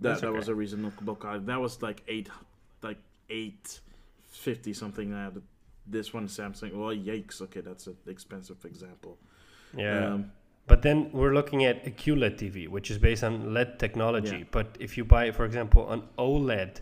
[0.01, 1.19] That That's that was a reasonable.
[1.41, 2.29] That was like eight,
[2.83, 3.81] like eight
[4.33, 5.11] fifty something.
[5.11, 5.41] That
[5.87, 6.75] this one Samsung.
[6.75, 7.41] Well, yikes.
[7.43, 9.19] Okay, that's an expensive example.
[9.77, 10.15] Yeah.
[10.15, 10.33] Um,
[10.67, 14.39] But then we're looking at a QLED TV, which is based on LED technology.
[14.39, 14.45] Yeah.
[14.53, 16.81] But if you buy, for example, an OLED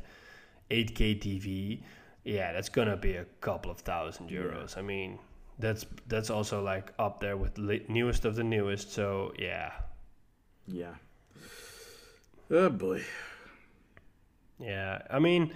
[0.70, 1.82] 8K TV,
[2.24, 4.40] yeah, that's gonna be a couple of thousand Yeah.
[4.40, 4.76] euros.
[4.76, 5.18] I mean,
[5.58, 8.92] that's that's also like up there with the newest of the newest.
[8.92, 9.72] So yeah,
[10.66, 10.94] yeah.
[12.50, 13.02] Oh boy.
[14.58, 15.02] yeah.
[15.10, 15.52] I mean,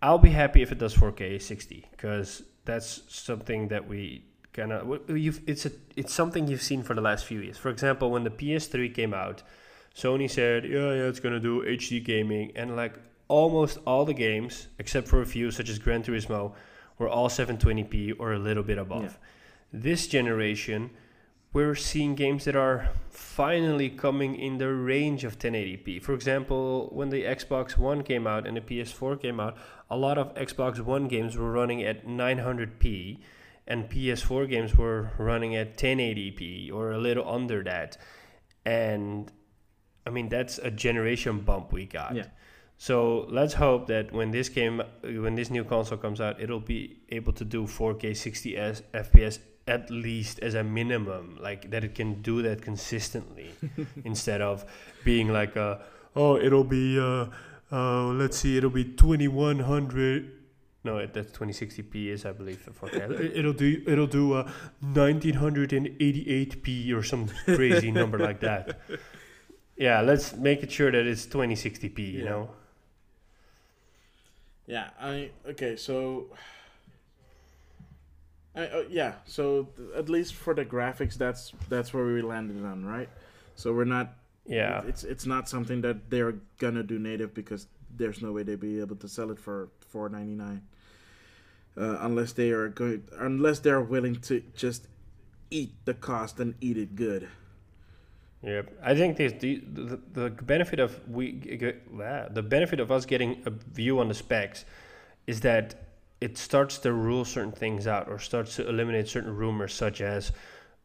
[0.00, 5.10] I'll be happy if it does 4K 60 because that's something that we kind of
[5.10, 7.56] you've it's a it's something you've seen for the last few years.
[7.56, 9.42] For example, when the PS3 came out,
[9.94, 12.94] Sony said, "Yeah, yeah, it's gonna do HD gaming," and like
[13.28, 16.54] almost all the games, except for a few such as Gran Turismo,
[16.98, 19.18] were all 720p or a little bit above.
[19.72, 20.90] This generation,
[21.52, 26.02] we're seeing games that are finally coming in the range of 1080p.
[26.02, 29.56] For example, when the Xbox One came out and the PS4 came out,
[29.90, 33.20] a lot of Xbox One games were running at 900p
[33.66, 37.96] and PS4 games were running at 1080p or a little under that.
[38.64, 39.30] And
[40.06, 42.16] I mean, that's a generation bump we got.
[42.16, 42.26] Yeah.
[42.78, 47.00] So let's hope that when this game, when this new console comes out, it'll be
[47.08, 51.94] able to do 4K 60 s FPS at least as a minimum, like that it
[51.94, 53.50] can do that consistently,
[54.04, 54.64] instead of
[55.04, 55.80] being like a,
[56.16, 57.26] oh, it'll be, uh,
[57.70, 60.32] uh, let's see, it'll be 2100.
[60.84, 63.10] No, that's 2060p is, I believe, the 4K.
[63.20, 64.50] It- it'll do, it'll do uh,
[64.82, 68.80] 1988p or some crazy number like that.
[69.80, 71.98] Yeah, let's make it sure that it's 2060p.
[72.00, 72.30] You Yeah.
[72.30, 72.50] know.
[74.66, 75.76] Yeah, I okay.
[75.76, 76.26] So,
[78.58, 79.12] I uh, yeah.
[79.24, 83.08] So th- at least for the graphics, that's that's where we landed on, right?
[83.54, 84.14] So we're not.
[84.46, 84.82] Yeah.
[84.86, 88.80] It's it's not something that they're gonna do native because there's no way they'd be
[88.80, 90.62] able to sell it for four ninety nine.
[91.76, 94.88] Uh, unless they are going, unless they're willing to just
[95.50, 97.28] eat the cost and eat it good.
[98.42, 98.72] Yep.
[98.82, 103.50] I think this, the, the the benefit of we the benefit of us getting a
[103.50, 104.64] view on the specs
[105.26, 105.87] is that
[106.20, 110.32] it starts to rule certain things out or starts to eliminate certain rumors such as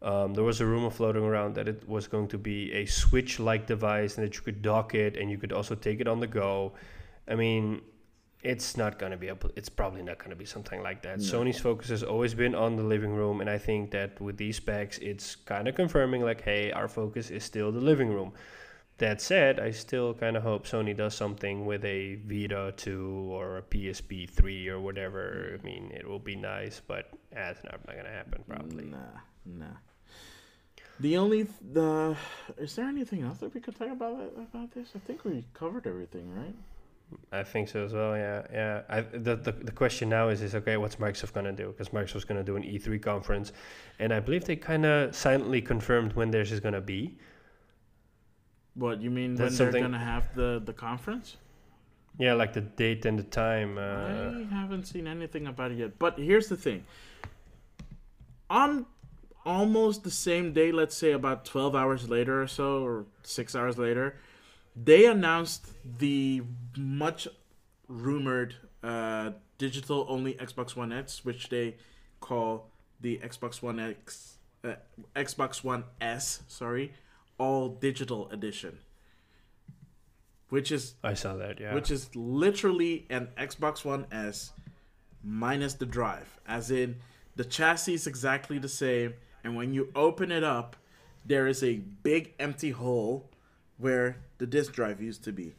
[0.01, 3.39] um, there was a rumor floating around that it was going to be a switch
[3.39, 6.19] like device and that you could dock it and you could also take it on
[6.19, 6.73] the go.
[7.27, 7.81] I mean
[8.43, 11.19] it's not going to be able it's probably not going to be something like that.
[11.19, 11.23] No.
[11.23, 14.57] sony's focus has always been on the living room and i think that with these
[14.57, 18.33] specs it's kind of confirming like hey our focus is still the living room
[18.97, 23.57] that said i still kind of hope sony does something with a vita 2 or
[23.57, 27.79] a psp 3 or whatever i mean it will be nice but eh, it's not,
[27.87, 28.97] not going to happen probably Nah,
[29.45, 29.65] nah.
[30.99, 32.15] The only the
[32.57, 34.89] is there anything else that we could talk about about this?
[34.95, 36.55] I think we covered everything, right?
[37.31, 38.15] I think so as well.
[38.15, 38.81] Yeah, yeah.
[38.89, 41.67] I, the, the the question now is is okay, what's Microsoft gonna do?
[41.67, 43.53] Because Microsoft's gonna do an E3 conference,
[43.99, 47.17] and I believe they kind of silently confirmed when theirs is gonna be.
[48.75, 51.37] What you mean That's when something- they're gonna have the the conference?
[52.19, 53.77] Yeah, like the date and the time.
[53.77, 55.97] Uh, I haven't seen anything about it yet.
[55.97, 56.85] But here's the thing.
[58.49, 58.85] On
[59.45, 63.77] almost the same day, let's say about 12 hours later or so, or six hours
[63.79, 64.15] later,
[64.75, 65.69] they announced
[65.99, 66.43] the
[66.77, 67.27] much
[67.87, 71.75] rumored uh, digital only Xbox One X, which they
[72.19, 72.69] call
[73.01, 74.75] the Xbox One X, uh,
[75.15, 76.93] Xbox One S, sorry,
[77.43, 78.79] all digital edition.
[80.49, 81.59] Which is I saw that.
[81.59, 81.73] Yeah.
[81.73, 84.51] which is literally an Xbox One S
[85.23, 86.29] minus the drive.
[86.47, 86.97] As in,
[87.35, 89.13] the chassis is exactly the same,
[89.43, 90.75] and when you open it up,
[91.25, 93.29] there is a big empty hole
[93.77, 95.55] where the disk drive used to be.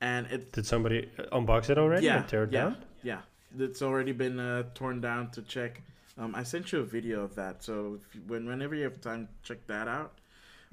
[0.00, 2.76] And it, Did somebody uh, unbox it already yeah, tear it yeah, down?
[3.02, 3.20] yeah,
[3.58, 5.82] it's already been uh, torn down to check.
[6.18, 9.28] Um, I sent you a video of that, so you, when whenever you have time,
[9.42, 10.19] check that out.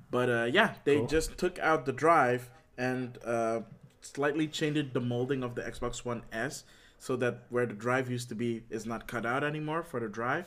[0.10, 1.08] But uh, yeah, they Cool.
[1.08, 3.62] just took out the drive and uh,
[4.02, 6.64] slightly changed the molding of the Xbox One S
[7.00, 10.08] so that where the drive used to be is not cut out anymore for the
[10.08, 10.46] drive.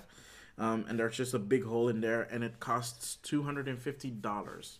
[0.59, 3.79] Um, and there's just a big hole in there, and it costs two hundred and
[3.79, 4.79] fifty dollars.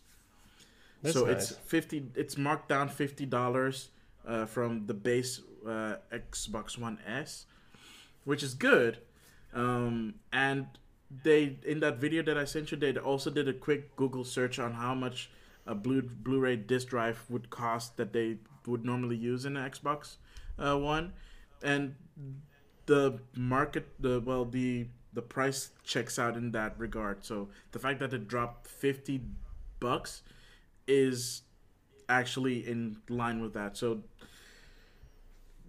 [1.05, 1.51] So nice.
[1.51, 2.07] it's fifty.
[2.15, 3.89] It's marked down fifty dollars
[4.27, 7.47] uh, from the base uh, Xbox One S,
[8.25, 8.99] which is good.
[9.55, 10.67] Um, and
[11.23, 14.59] they in that video that I sent you, they also did a quick Google search
[14.59, 15.31] on how much
[15.67, 20.17] a blue Blu-ray disc drive would cost that they would normally use in an Xbox
[20.59, 21.13] uh, One,
[21.63, 21.95] and
[22.87, 27.25] the market, the well, the the price checks out in that regard.
[27.25, 29.23] So the fact that it dropped fifty
[29.81, 30.23] bucks
[30.87, 31.43] is
[32.09, 33.77] actually in line with that.
[33.77, 34.03] So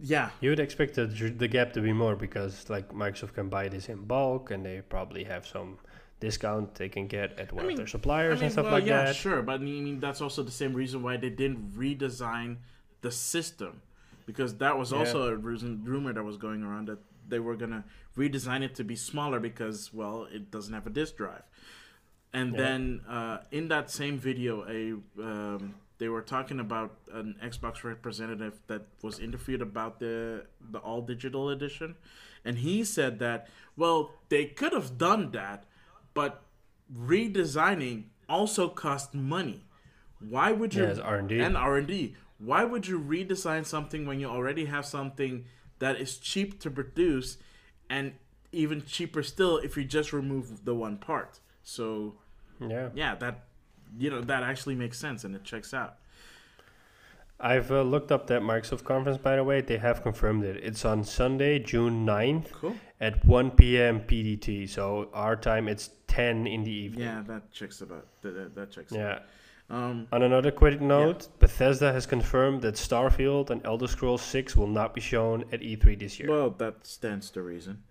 [0.01, 3.67] yeah, You would expect the, the gap to be more because like Microsoft can buy
[3.69, 5.77] this in bulk and they probably have some
[6.19, 8.73] discount they can get at one mean- of their suppliers I mean, and stuff well,
[8.73, 9.07] like yeah, that.
[9.07, 12.57] Yeah, sure, but I mean that's also the same reason why they didn't redesign
[13.01, 13.81] the system,
[14.25, 14.99] because that was Yeah.
[14.99, 17.83] also a reason, rumor that was going around that they were gonna
[18.17, 21.43] redesign it to be smaller because well it doesn't have a disk drive,
[22.33, 22.57] and Yeah.
[22.63, 28.55] then uh, in that same video a um, they were talking about an Xbox representative
[28.71, 31.89] that was interviewed about the the all digital edition,
[32.43, 33.47] and he said that
[33.81, 33.99] well
[34.33, 35.59] they could have done that,
[36.19, 36.41] but
[37.11, 39.59] redesigning also cost money.
[40.19, 41.39] Why would you Yeah, R&D.
[41.39, 42.15] and R and D?
[42.39, 45.45] Why would you redesign something when you already have something
[45.79, 47.37] that is cheap to produce,
[47.89, 48.13] and
[48.51, 51.39] even cheaper still if you just remove the one part?
[51.63, 52.15] So
[52.59, 52.89] Yeah.
[52.95, 53.35] yeah, that
[53.97, 55.97] you know that actually makes sense and it checks out.
[57.43, 59.61] I've uh, looked up that Microsoft conference, by the way.
[59.61, 60.63] They have confirmed it.
[60.63, 62.75] It's on Sunday, June 9th Cool.
[62.99, 64.01] at 1 p.m.
[64.01, 64.69] PDT.
[64.69, 67.05] So our time, it's 10 in the evening.
[67.05, 68.53] Yeah, that checks about that.
[68.53, 68.91] That, checks.
[68.91, 69.13] Yeah.
[69.13, 69.21] Out.
[69.71, 70.07] Um.
[70.11, 74.93] On another quick note, Bethesda has confirmed that Starfield and Elder Scrolls 6 will not
[74.93, 76.29] be shown at E3 this year.
[76.29, 77.81] Well, that stands to reason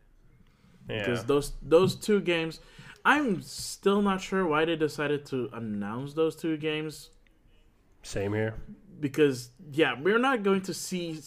[0.91, 0.99] yeah.
[0.99, 2.61] because those those two games,
[3.05, 7.11] I'm still not sure why they decided to announce those two games
[8.03, 8.55] Same here.
[9.01, 11.21] because yeah, we're not going to see.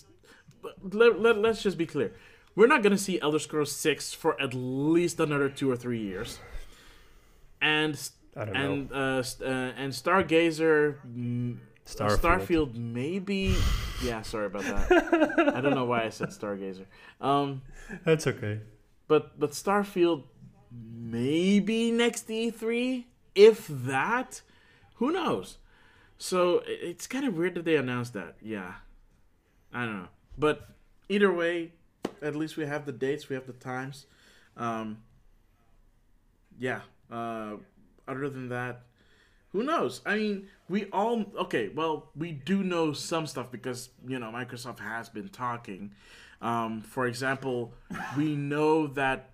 [0.83, 2.13] Let, let, let's just be clear.
[2.55, 5.99] We're not going to see Elder Scrolls 6 for at least another 2 or 3
[5.99, 6.39] years.
[7.61, 7.99] And
[8.35, 8.59] I don't know.
[8.73, 12.19] and uh, st- uh and Stargazer mm, Starfield.
[12.19, 13.55] Starfield maybe
[14.03, 15.53] yeah, sorry about that.
[15.55, 16.85] I don't know why I said Stargazer.
[17.21, 17.61] Um
[18.05, 18.59] That's okay.
[19.07, 20.23] but but Starfield
[20.73, 23.05] maybe next E3
[23.35, 24.41] if that
[24.95, 25.57] who knows?
[26.17, 28.75] So it's kind of weird that they announced that yeah.
[29.73, 30.07] I don't know.
[30.37, 30.69] But
[31.09, 31.71] either way
[32.21, 34.05] at least we have the dates we have the times.
[34.57, 34.99] Um
[36.59, 37.57] yeah uh
[38.07, 38.83] other than that
[39.51, 40.01] who knows?
[40.05, 44.79] I mean we all okay well we do know some stuff because you know Microsoft
[44.79, 45.93] has been talking.
[46.41, 47.73] Um, for example,
[48.17, 49.29] we know that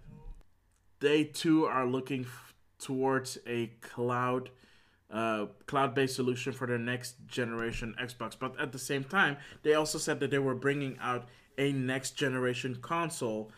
[1.00, 4.50] they too are looking f- towards a cloud,
[5.12, 8.36] uh, cloud-based solution for their next generation Xbox.
[8.38, 11.28] But at the same time, they also said that they were bringing out
[11.58, 13.52] a next generation console,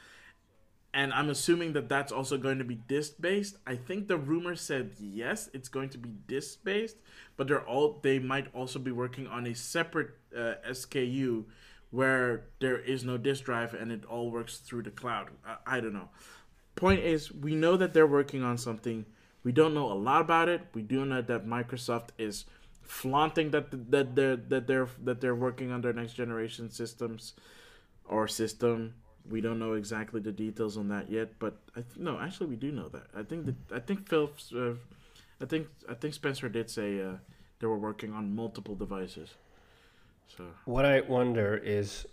[0.94, 3.58] and I'm assuming that that's also going to be disc-based.
[3.66, 6.98] I think the rumor said yes, it's going to be disc-based,
[7.38, 11.46] but they're all they might also be working on a separate uh, SKU
[11.92, 15.28] where there is no disk drive and it all works through the cloud.
[15.46, 16.10] I, I don't know.
[16.76, 19.06] Point is, we know that they're working on something.
[19.44, 20.62] We don't know a lot about it.
[20.74, 22.46] We do know that Microsoft is
[22.82, 27.34] flaunting that that they're that they're that they're working on their next generation systems
[28.06, 28.94] or system.
[29.30, 32.56] We don't know exactly the details on that yet, but I th- no, actually, we
[32.56, 33.08] do know that.
[33.16, 34.74] I think that I think Phil, uh,
[35.40, 37.14] I think I think Spencer did say uh,
[37.60, 39.30] they were working on multiple devices.
[40.38, 42.08] So What I wonder is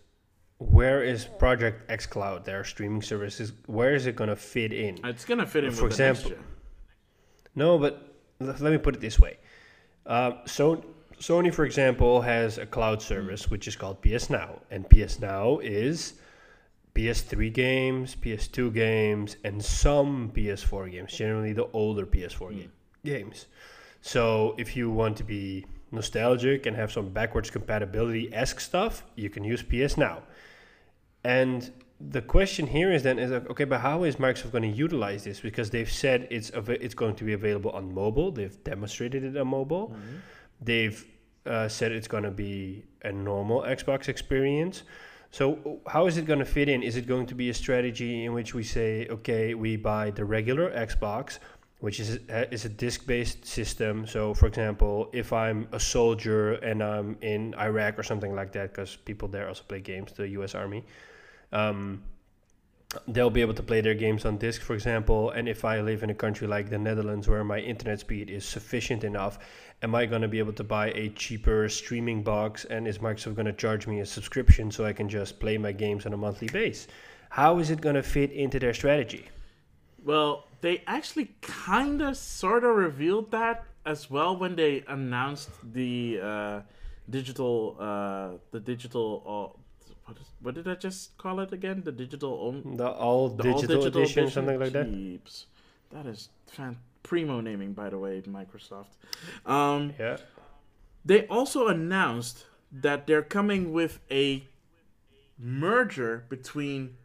[0.59, 4.99] where is Project X Cloud, their streaming services, where is it going to fit in?
[5.05, 6.33] it's gonna fit in For with example-.
[7.55, 9.39] No, but let me put it this way.
[10.07, 10.85] Uh, so
[11.21, 15.59] Sony, for example, has a cloud service which is called PS Now, and PS Now
[15.59, 16.15] is
[16.95, 21.13] PS3 games, PS2 games, and some PS4 games.
[21.13, 22.69] Generally, the older PS4 ga-
[23.05, 23.47] games.
[24.01, 29.31] So if you want to be nostalgic and have some backwards compatibility esque stuff, you
[29.31, 30.23] can use PS Now.
[31.25, 31.71] And
[32.01, 35.25] the question here is then is like, okay, but how is Microsoft going to utilize
[35.25, 35.41] this?
[35.41, 38.31] Because they've said it's av- it's going to be available on mobile.
[38.31, 39.95] They've demonstrated it on mobile.
[40.61, 41.05] They've
[41.47, 44.83] uh, said it's going to be a normal Xbox experience.
[45.31, 46.83] So how is it going to fit in?
[46.83, 50.25] Is it going to be a strategy in which we say, okay, we buy the
[50.25, 51.39] regular Xbox,
[51.81, 54.07] which is a, is a disc-based system.
[54.07, 58.73] So, for example, if I'm a soldier and I'm in Iraq or something like that,
[58.73, 60.55] because people there also play games, the U.S.
[60.57, 60.85] Army,
[61.53, 62.03] um,
[63.07, 65.31] they'll be able to play their games on disc, for example.
[65.31, 68.45] And if I live in a country like the Netherlands, where my internet speed is
[68.45, 69.39] sufficient enough,
[69.83, 72.65] am I going to be able to buy a cheaper streaming box?
[72.65, 75.71] And is Microsoft going to charge me a subscription so I can just play my
[75.71, 76.89] games on a monthly base?
[77.31, 79.29] How is it going to fit into their strategy?
[80.05, 86.21] Well, they actually kind of sort of revealed that as well when they announced the
[86.23, 86.61] uh,
[87.09, 91.83] digital uh, the digital uh, what, is, what did I just call it again?
[91.85, 95.47] The digital own the all the digital, all digital edition, edition, something like Jeeps.
[95.91, 96.05] that.
[96.05, 98.97] That is fan- primo naming, by the way, Microsoft.
[99.47, 100.19] Um, yeah.
[101.05, 104.45] They also announced that they're coming with a
[105.39, 106.97] merger between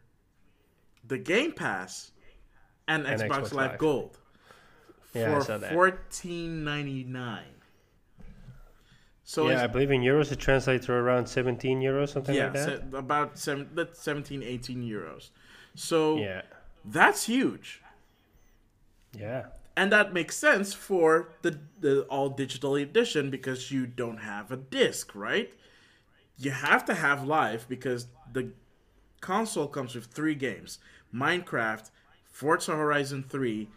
[1.06, 2.10] the Game Pass
[2.88, 3.78] and, and Xbox, Xbox, Live, Live.
[3.78, 4.18] Gold
[5.14, 7.44] yeah, for fourteen ninety nine.
[9.24, 12.52] So yeah, I believe in euros it translates to around 17 euros, something yeah, like
[12.52, 12.82] that.
[12.92, 15.30] Yeah, about seven, 17, 18 euros.
[15.74, 16.42] So yeah,
[16.84, 17.80] that's huge.
[19.16, 24.52] Yeah, and that makes sense for the the all digital edition because you don't have
[24.52, 25.52] a disc, right?
[26.36, 28.50] You have to have live because the
[29.20, 30.78] console comes with three games:
[31.14, 31.90] Minecraft,
[32.34, 33.68] Forza Horizon 3,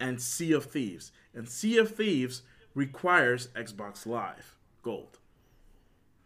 [0.00, 1.12] and Sea of Thieves.
[1.34, 2.42] And Sea of Thieves
[2.74, 5.18] requires Xbox Live Gold.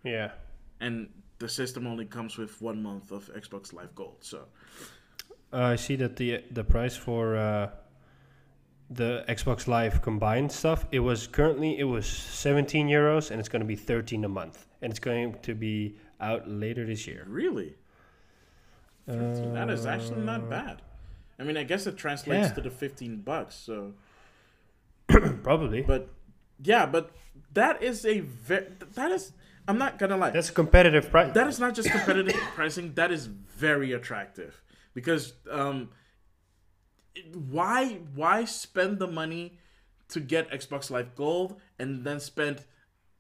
[0.05, 0.30] Yeah.
[0.80, 1.09] And
[1.41, 4.18] the system only comes with one month of Xbox Live Gold.
[4.20, 4.45] So
[5.53, 7.70] uh, I see that the the price for uh,
[8.88, 13.62] the Xbox Live combined stuff it was currently it was 17 euros and it's going
[13.62, 17.26] to be 13 a month and it's going to be out later this year.
[17.28, 17.74] Really?
[19.09, 19.14] Uh,
[19.55, 20.82] that is actually not bad.
[21.41, 22.55] I mean, I guess it translates yeah.
[22.55, 23.95] to the 15 bucks, so
[25.43, 25.80] probably.
[25.80, 26.11] But
[26.62, 27.12] yeah, but
[27.55, 29.32] that is a very that is
[29.66, 30.30] I'm not gonna lie.
[30.30, 31.32] That's competitive price.
[31.32, 32.93] That is not just competitive pricing.
[32.95, 34.62] That is very attractive
[34.93, 35.88] because um,
[37.32, 39.59] why why spend the money
[40.09, 42.64] to get Xbox Live Gold and then spend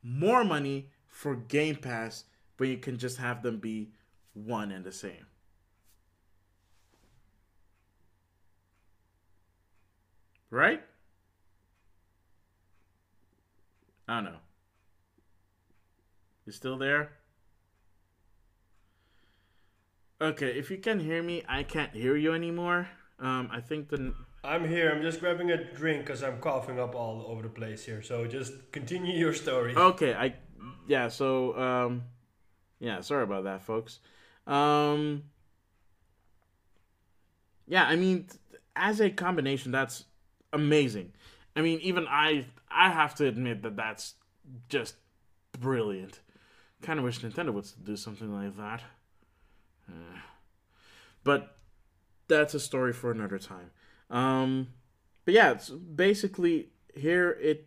[0.02, 2.24] more money for Game Pass
[2.58, 3.92] when you can just have them be
[4.34, 5.29] one and the same?
[10.50, 10.82] Right?
[14.08, 14.38] I don't know.
[16.44, 17.12] You still there?
[20.20, 22.88] Okay, if you can hear me, I can't hear you anymore.
[23.20, 24.14] Um, I think the.
[24.42, 24.90] I'm here.
[24.90, 28.02] I'm just grabbing a drink because I'm coughing up all over the place here.
[28.02, 29.74] So just continue your story.
[29.76, 30.34] Okay, I.
[30.88, 31.08] Yeah.
[31.08, 32.02] So um,
[32.80, 33.00] yeah.
[33.00, 34.00] Sorry about that, folks.
[34.46, 35.24] Um.
[37.66, 38.26] Yeah, I mean,
[38.74, 40.04] as a combination, that's
[40.52, 41.12] amazing.
[41.56, 44.14] I mean, even I I have to admit that that's
[44.68, 44.94] just
[45.58, 46.20] brilliant.
[46.82, 48.82] Kind of wish Nintendo would do something like that.
[49.88, 50.18] Uh,
[51.24, 51.56] but
[52.28, 53.70] that's a story for another time.
[54.08, 54.68] Um,
[55.24, 57.66] but yeah, it's basically here it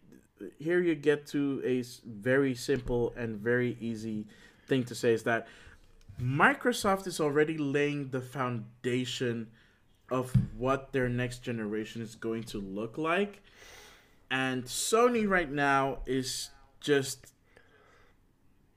[0.60, 4.28] here you get to a very simple and very easy
[4.68, 5.48] thing to say is that
[6.22, 9.48] Microsoft is already laying the foundation
[10.10, 13.42] of what their next generation is going to look like.
[14.30, 16.50] And Sony right now is
[16.80, 17.34] just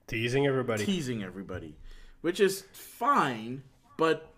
[0.06, 0.84] teasing everybody.
[0.84, 1.76] Teasing everybody,
[2.20, 3.62] which is fine,
[3.96, 4.32] but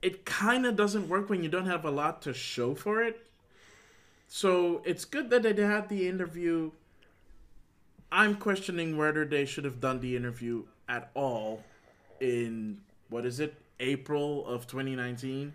[0.00, 3.26] it kind of doesn't work when you don't have a lot to show for it.
[4.28, 6.70] So it's good that they had the interview.
[8.12, 11.62] I'm questioning whether they should have done the interview at all
[12.20, 15.52] in what is it, April of 2019.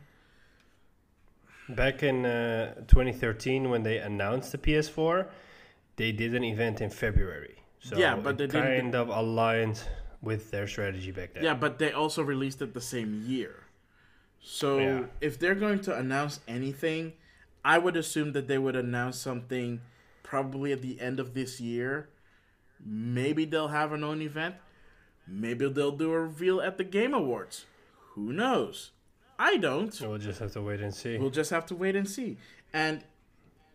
[1.70, 5.28] Back in uh, 2013, when they announced the PS4,
[5.96, 7.56] they did an event in February.
[7.80, 9.82] So yeah, but they kind of aligned
[10.22, 11.44] with their strategy back then.
[11.44, 13.64] Yeah, but they also released it the same year.
[14.42, 15.04] So yeah.
[15.22, 17.14] if they're going to announce anything,
[17.64, 19.82] I would assume that they would announce something
[20.22, 22.10] probably at the end of this year.
[22.86, 24.56] Maybe they'll have an own event.
[25.26, 27.66] Maybe they'll do a reveal at the Game Awards.
[28.16, 28.92] Who knows?
[29.40, 30.00] I don't.
[30.02, 31.18] We'll just have to wait and see.
[31.18, 32.38] We'll just have to wait and see.
[32.72, 33.04] And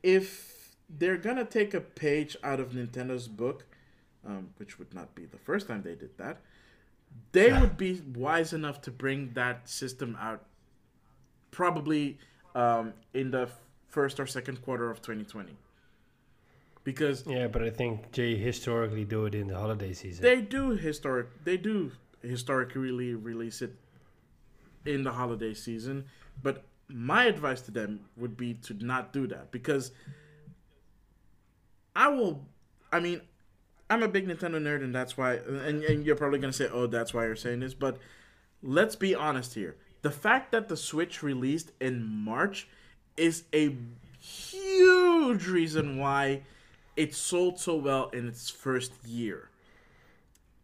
[0.03, 3.66] if they're gonna take a page out of Nintendo's book,
[4.26, 6.41] um, which would not be the first time they did that,
[7.32, 10.45] they would be wise enough to bring that system out
[11.51, 12.18] probably
[12.55, 13.49] um, in the
[13.89, 15.57] first or second quarter of 2020
[16.84, 20.70] because yeah but i think they historically do it in the holiday season they do
[20.70, 21.91] historic they do
[22.22, 23.74] historically release it
[24.89, 26.07] in the holiday season,
[26.43, 29.93] but my advice to them would be to not do that because
[31.95, 32.45] I will.
[32.91, 33.20] I mean,
[33.91, 35.34] I'm a big Nintendo nerd, and that's why.
[35.34, 37.99] And, and you're probably gonna say, "Oh, that's why you're saying this," but
[38.62, 39.76] let's be honest here.
[40.03, 42.68] The fact that the Switch released in March
[43.16, 43.76] is a
[44.20, 46.43] huge reason why
[46.97, 49.51] it sold so well in its first year.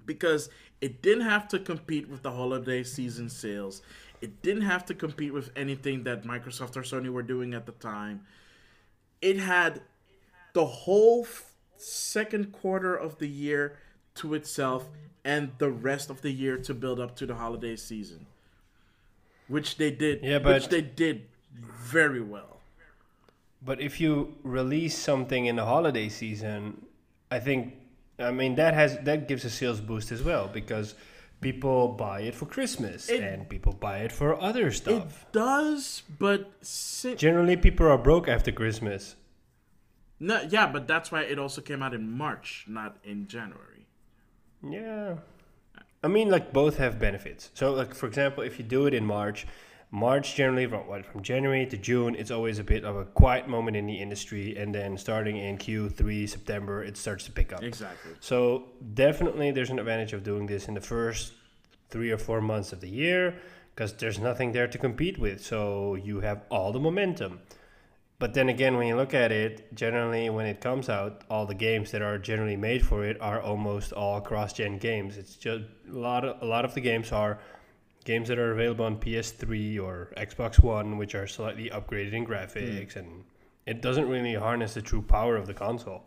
[0.07, 0.51] Because
[0.81, 3.83] it didn't have to compete with the holiday season sales.
[4.25, 7.73] It didn't have to compete with anything that Microsoft or Sony were doing at the
[7.73, 8.23] time.
[9.21, 9.83] It had
[10.55, 13.77] the whole f- second quarter of the year
[14.15, 14.89] to itself
[15.27, 18.25] and the rest of the year to build up to the holiday season.
[19.47, 20.23] Which they did.
[20.23, 22.61] Yeah, but which they did very well.
[23.63, 26.87] But if you release something in the holiday season,
[27.31, 27.75] I think
[28.19, 30.95] I mean that has that gives a sales boost as well because
[31.41, 35.27] people buy it for Christmas It- and people buy it for other stuff.
[35.29, 39.17] It does, but si- Generally, people are broke after Christmas.
[40.21, 43.87] no, yeah, but that's why it also came out in March, not in January.
[44.67, 45.17] Yeah.
[46.03, 47.51] I mean, like both have benefits.
[47.55, 49.47] So, like for example, if you do it in March,
[49.95, 53.47] March generally from what from January to June, it's always a bit of a quiet
[53.47, 57.63] moment in the industry, and then starting in Q3 September, it starts to pick up.
[57.63, 58.11] Exactly.
[58.19, 58.65] So
[58.95, 61.33] definitely, there's an advantage of doing this in the first
[61.91, 63.37] three or four months of the year
[63.73, 65.45] because there's nothing there to compete with.
[65.45, 67.39] So you have all the momentum.
[68.19, 71.55] But then again, when you look at it, generally when it comes out, all the
[71.55, 75.17] games that are generally made for it are almost all cross-gen games.
[75.19, 77.39] It's just a lot of a lot of the games are
[78.05, 82.97] games that are available on PS3 or Xbox One, which are slightly upgraded in graphics,
[82.97, 83.25] and
[83.67, 86.05] it doesn't really harness the true power of the console.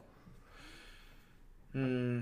[1.73, 2.21] Hmm.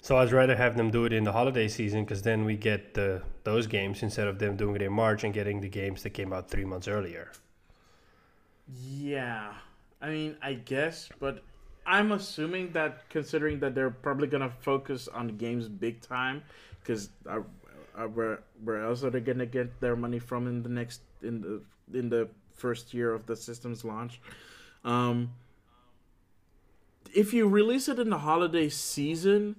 [0.00, 2.94] So I'd rather have them do it in the holiday season because then we get
[2.94, 6.10] the those games instead of them doing it in March and getting the games that
[6.10, 7.32] came out three months earlier.
[8.68, 9.54] Yeah,
[10.00, 11.42] I mean, I guess, but
[11.84, 16.42] I'm assuming that considering that they're probably gonna focus on games big time,
[16.80, 17.10] because
[17.98, 21.40] uh, where where else are they gonna get their money from in the next in
[21.40, 24.20] the in the first year of the system's launch?
[24.84, 25.32] Um,
[27.14, 29.56] if you release it in the holiday season,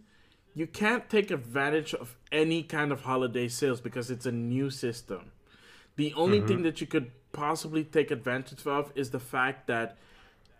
[0.53, 5.31] you can't take advantage of any kind of holiday sales because it's a new system.
[5.95, 9.97] The only thing that you could possibly take advantage of is the fact that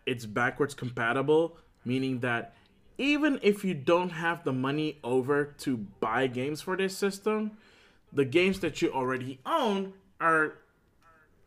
[0.06, 2.56] it's backwards compatible, meaning that
[2.98, 7.52] even if you don't have the money over to buy games for this system,
[8.12, 10.60] the games that you already own are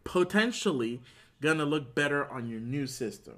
[0.05, 1.01] potentially
[1.41, 3.35] gonna look better on your new system.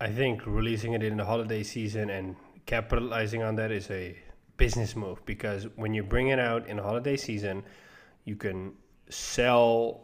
[0.00, 2.36] I think releasing it in the holiday season and
[2.66, 4.16] capitalizing on that is a
[4.56, 7.62] business move because when you bring it out in holiday season,
[8.24, 8.72] you can
[9.08, 10.00] sell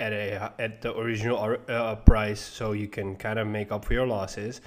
[0.00, 3.94] at a at the original uh, price, so you can kind of make up for
[3.94, 4.60] your losses.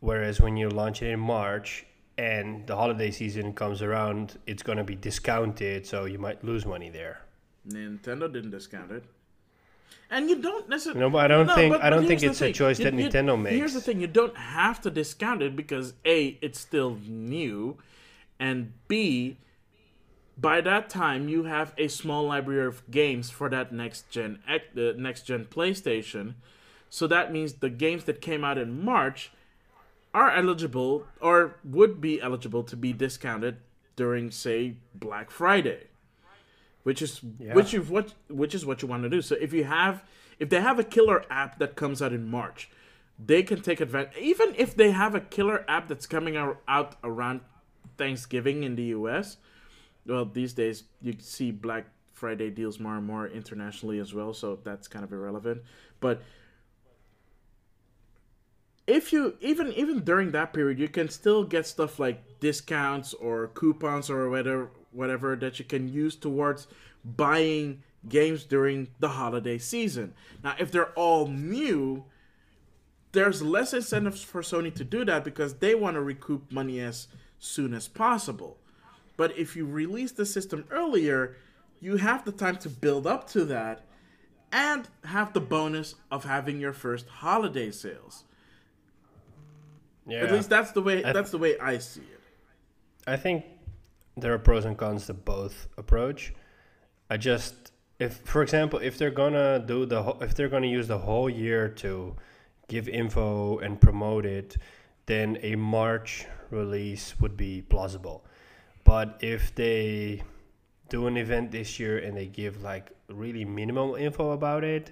[0.00, 1.86] Whereas when you launch it in March
[2.18, 6.66] and the holiday season comes around, it's going to be discounted, so you might lose
[6.66, 7.20] money there.
[7.66, 9.04] Nintendo didn't discount it.
[10.10, 11.00] And you don't necessarily.
[11.00, 12.54] No, but I don't think- I don't think it's a thing.
[12.54, 13.56] choice that Nintendo makes.
[13.56, 17.76] Here's the thing: you don't have to discount it because a it's still new,
[18.40, 19.36] and b
[20.38, 24.38] by that time you have a small library of games for that next gen
[24.74, 26.34] the next gen PlayStation.
[26.88, 29.30] So that means the games that came out in March
[30.18, 30.92] are eligible
[31.28, 31.36] or
[31.76, 33.54] would be eligible to be discounted
[34.00, 34.58] during say
[34.94, 35.80] Black Friday
[36.88, 37.54] which is Yeah.
[37.58, 38.06] which is what
[38.42, 39.20] which is what you want to do.
[39.30, 39.94] So if you have
[40.38, 42.60] if they have a killer app that comes out in March,
[43.30, 44.16] they can take advantage.
[44.32, 47.40] Even if they have a killer app that's coming out around
[47.96, 49.36] Thanksgiving in the U.S.
[50.06, 54.58] Well, these days you see Black Friday deals more and more internationally as well, so
[54.64, 55.62] that's kind of irrelevant.
[56.00, 56.22] But
[58.88, 63.48] if you even even during that period, you can still get stuff like discounts or
[63.48, 66.66] coupons or whatever whatever that you can use towards
[67.04, 70.14] buying games during the holiday season.
[70.42, 72.04] Now, if they're all new,
[73.12, 77.08] there's less incentives for Sony to do that because they want to recoup money as
[77.38, 78.56] soon as possible.
[79.18, 81.36] But if you release the system earlier,
[81.80, 83.84] you have the time to build up to that
[84.50, 88.24] and have the bonus of having your first holiday sales.
[90.08, 90.24] Yeah.
[90.24, 92.20] At least that's the way I- that's the way I see it.
[93.06, 93.44] I think
[94.16, 96.32] there are pros and cons to both approach.
[97.10, 100.88] I just if for example, if they're gonna do the whole, if they're gonna use
[100.88, 102.16] the whole year to
[102.68, 104.56] give info and promote it,
[105.06, 108.24] then a March release would be plausible.
[108.84, 110.22] But if they
[110.88, 114.90] do an event this year and they give like really minimal info about it,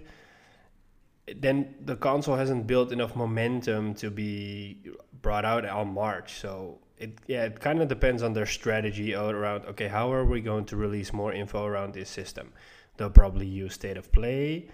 [1.34, 4.78] then the console hasn't built enough momentum to be
[5.22, 6.34] brought out on March.
[6.40, 10.40] So it yeah, it kind of depends on their strategy around okay, how are we
[10.40, 12.52] going to release more info around this system?
[12.96, 14.68] They'll probably use state of play.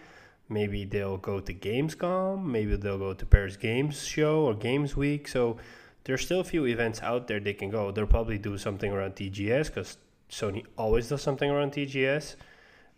[0.48, 2.44] Maybe they'll go to Gamescom.
[2.44, 5.26] Maybe they'll go to Paris Games Show or Games Week.
[5.26, 5.56] So
[6.04, 7.90] there's still a few events out there they can go.
[7.90, 9.96] They'll probably do something around TGS because
[10.30, 12.36] Sony always does something around TGS.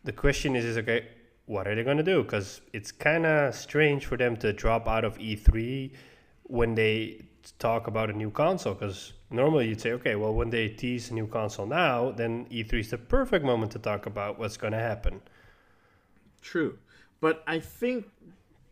[0.05, 1.07] The question is, is okay,
[1.47, 2.23] what are they going to do?
[2.23, 5.93] Because it's kind of strange for them to drop out of E3
[6.45, 7.23] when they
[7.59, 8.75] talk about a new console.
[8.75, 12.81] Because normally you'd say, okay, well, when they tease a new console now, then E3
[12.81, 15.21] is the perfect moment to talk about what's going to happen.
[16.41, 16.79] True.
[17.21, 18.07] But I think,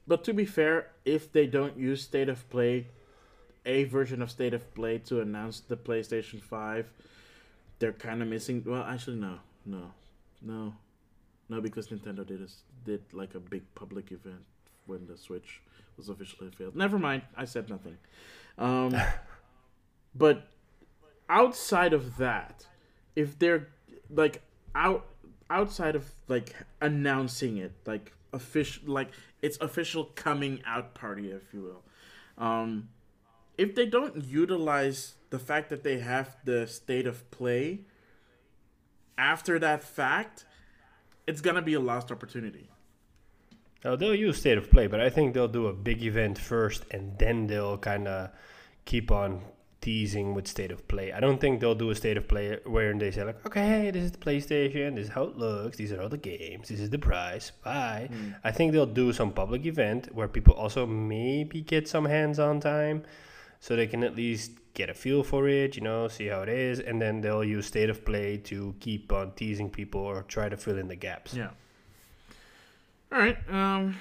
[0.07, 2.87] but to be fair, if they don't use State of Play,
[3.65, 6.91] a version of State of Play to announce the PlayStation 5,
[7.79, 8.63] they're kind of missing.
[8.67, 9.39] Well, actually, no.
[9.67, 9.93] No.
[10.41, 10.75] No.
[11.53, 12.47] No, because Nintendo did a,
[12.87, 14.43] did like a big public event
[14.87, 15.61] when the Switch
[15.99, 16.75] was officially failed.
[16.75, 17.99] Never mind, I said nothing.
[18.57, 18.97] Um,
[20.15, 20.49] but
[21.29, 22.67] outside of that,
[23.17, 23.69] if they're
[24.09, 24.41] like
[24.75, 25.05] out
[25.51, 29.11] outside of like announcing it, like official, like
[29.43, 32.43] it's official coming out party, if you will.
[32.43, 32.89] Um,
[33.59, 37.81] if they don't utilize the fact that they have the state of play
[39.19, 40.47] after that fact,
[41.27, 42.69] it's gonna be a lost opportunity.
[43.85, 46.85] Now they'll use state of play, but I think they'll do a big event first,
[46.91, 48.31] and then they'll kind of
[48.85, 49.43] keep on
[49.81, 51.13] teasing with state of play.
[51.13, 53.91] I don't think they'll do a state of play where they say like, okay, hey,
[53.91, 56.79] this is the PlayStation, this is how it looks, these are all the games, this
[56.79, 58.09] is the price, bye.
[58.13, 58.37] Mm.
[58.45, 63.03] I think they'll do some public event where people also maybe get some hands-on time,
[63.59, 66.49] so they can at least get a feel for it, you know, see how it
[66.49, 70.49] is, and then they'll use state of play to keep on teasing people or try
[70.49, 71.35] to fill in the gaps.
[71.35, 71.51] Yeah.
[73.11, 73.37] All right.
[73.51, 73.97] Um,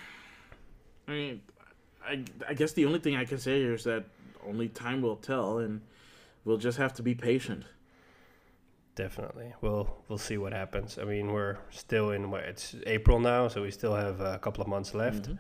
[1.07, 1.41] I mean,
[2.05, 4.05] I I guess the only thing I can say here is that
[4.47, 5.82] only time will tell, and
[6.45, 7.65] we'll just have to be patient.
[8.95, 10.97] Definitely, we'll we'll see what happens.
[10.97, 14.61] I mean, we're still in what it's April now, so we still have a couple
[14.61, 15.24] of months left.
[15.24, 15.34] Mm-hmm.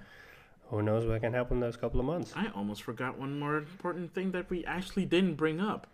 [0.71, 2.31] Who knows what can happen in those couple of months?
[2.33, 5.85] I almost forgot one more important thing that we actually didn't bring up.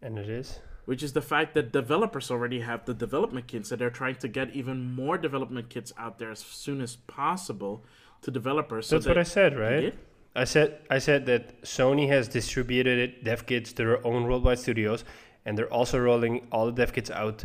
[0.00, 0.60] And it is?
[0.84, 4.28] Which is the fact that developers already have the development kits, and they're trying to
[4.28, 7.84] get even more development kits out there as soon as possible
[8.22, 8.88] to developers.
[8.90, 9.92] That's so what I said, right?
[10.36, 14.60] I said I said that Sony has distributed it, dev kits to their own worldwide
[14.60, 15.04] studios,
[15.44, 17.44] and they're also rolling all the dev kits out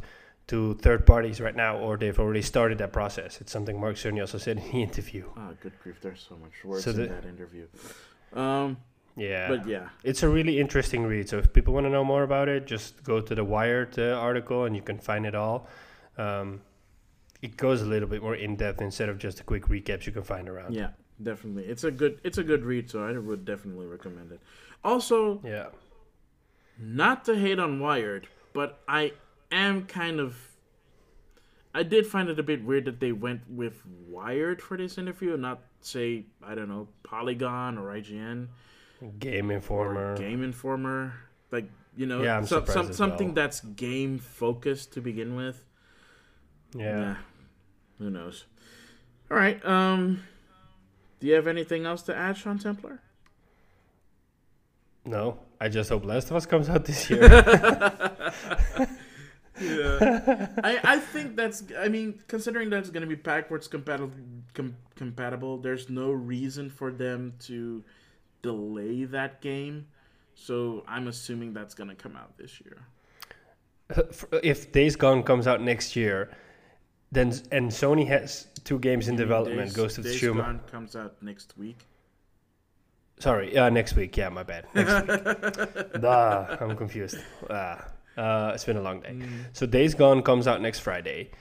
[0.49, 3.39] to third parties right now, or they've already started that process.
[3.39, 5.25] It's something Mark Cerny also said in the interview.
[5.37, 6.01] Oh, good grief!
[6.01, 7.67] There's so much words so in that interview.
[8.33, 8.77] Um,
[9.15, 11.29] yeah, but yeah, it's a really interesting read.
[11.29, 14.13] So if people want to know more about it, just go to the Wired uh,
[14.13, 15.67] article, and you can find it all.
[16.17, 16.61] Um,
[17.41, 20.11] it goes a little bit more in depth instead of just the quick recaps you
[20.11, 20.73] can find around.
[20.73, 20.89] Yeah,
[21.21, 21.65] definitely.
[21.65, 24.39] It's a good it's a good read, so I would definitely recommend it.
[24.83, 25.67] Also, yeah,
[26.79, 29.13] not to hate on Wired, but I
[29.51, 30.35] am kind of
[31.73, 35.33] I did find it a bit weird that they went with Wired for this interview
[35.33, 38.47] and not say I don't know Polygon or IGN,
[39.19, 41.13] Game Informer, Game Informer,
[41.51, 43.35] like you know, yeah, so, some, something well.
[43.35, 45.65] that's game focused to begin with.
[46.75, 47.15] Yeah.
[47.97, 48.45] who knows?
[49.29, 49.63] All right.
[49.65, 50.23] Um,
[51.19, 53.01] do you have anything else to add, Sean Templar?
[55.05, 57.21] No, I just hope Last of Us comes out this year.
[59.61, 61.63] yeah, I, I think that's.
[61.77, 64.13] I mean, considering that's going to be backwards compatible,
[64.53, 67.83] com- compatible, there's no reason for them to
[68.41, 69.87] delay that game.
[70.35, 72.77] So I'm assuming that's going to come out this year.
[74.43, 76.29] If Days Gone comes out next year,
[77.11, 79.69] then and Sony has two games in development.
[79.69, 81.85] Days, Ghost of Tsushima Gone comes out next week.
[83.19, 84.15] Sorry, uh, next week.
[84.15, 84.65] Yeah, my bad.
[84.73, 85.91] Next week.
[86.01, 87.17] Duh, I'm confused.
[87.49, 87.85] Ah,
[88.19, 89.11] uh, it's been a long day.
[89.11, 89.45] Mm.
[89.53, 91.31] So Days Gone comes out next Friday,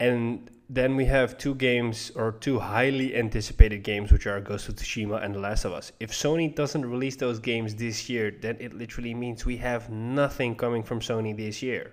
[0.00, 4.74] and then we have two games or two highly anticipated games, which are Ghost of
[4.76, 5.92] Tsushima and The Last of Us.
[6.00, 10.56] If Sony doesn't release those games this year, then it literally means we have nothing
[10.56, 11.92] coming from Sony this year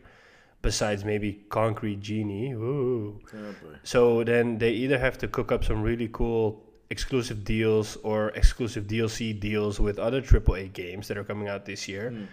[0.62, 2.52] besides maybe Concrete Genie.
[2.54, 3.20] Ooh.
[3.34, 8.30] Oh so then they either have to cook up some really cool exclusive deals or
[8.30, 12.12] exclusive DLC deals with other AAA games that are coming out this year.
[12.12, 12.28] Mm.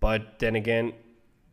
[0.00, 0.92] But then again,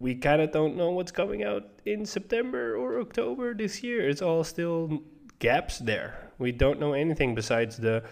[0.01, 4.09] we kind of don't know what's coming out in September or October this year.
[4.09, 5.03] It's all still
[5.39, 6.31] gaps there.
[6.39, 8.03] We don't know anything besides the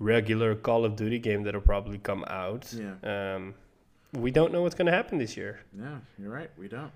[0.00, 2.72] regular Call of Duty game that'll probably come out.
[2.72, 3.34] Yeah.
[3.36, 3.54] Um,
[4.12, 5.60] we don't know what's going to happen this year.
[5.78, 6.50] Yeah, you're right.
[6.58, 6.92] We don't.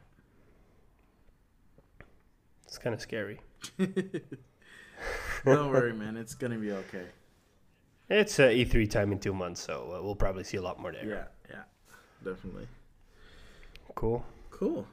[2.66, 3.38] It's kind of scary.
[5.45, 6.16] Don't worry, man.
[6.16, 7.07] It's gonna be okay.
[8.09, 10.93] It's uh, E3 time in two months, so uh, we'll probably see a lot more
[10.93, 11.05] there.
[11.05, 11.62] Yeah, yeah,
[12.32, 12.66] definitely.
[13.95, 14.24] Cool.
[14.51, 14.86] Cool.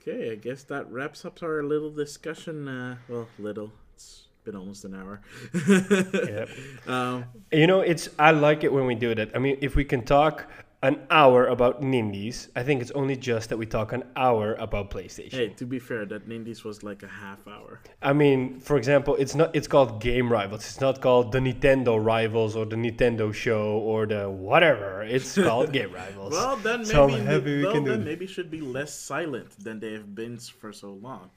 [0.00, 2.66] Okay, I guess that wraps up our little discussion.
[2.68, 3.72] Uh, well, little.
[3.94, 5.20] It's been almost an hour.
[5.54, 6.48] Yep.
[6.88, 9.30] um, You know, it's I like it when we do that.
[9.34, 10.48] I mean, if we can talk
[10.82, 14.90] an hour about Nindies, I think it's only just that we talk an hour about
[14.90, 15.32] PlayStation.
[15.32, 17.80] hey, to be fair, that Nindies was like a half hour.
[18.02, 20.62] I mean, for example, it's not it's called Game Rivals.
[20.62, 25.02] It's not called the Nintendo Rivals or the Nintendo Show or the whatever.
[25.02, 26.32] It's called Game Rivals.
[26.32, 30.14] Well, then maybe, So we well, then maybe should be less silent than they have
[30.16, 31.30] been for so long.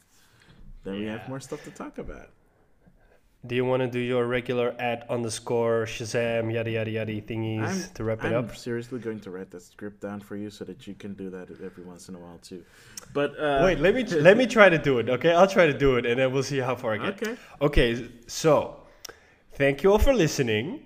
[0.83, 2.29] Then we have more stuff to talk about.
[3.47, 7.93] Do you want to do your regular at underscore Shazam yada yada yada thingies I'm-
[7.95, 8.55] to wrap it I'm up?
[8.55, 11.49] seriously going to write that script down for you so that you can do that
[11.63, 12.63] every once in a while too.
[13.13, 15.09] But uh, Wait, let me let me try to do it.
[15.09, 17.21] Okay, I'll try to do it, and then we'll see how far I get.
[17.21, 17.35] Okay.
[17.61, 18.81] Okay, so
[19.53, 20.81] thank you all for listening.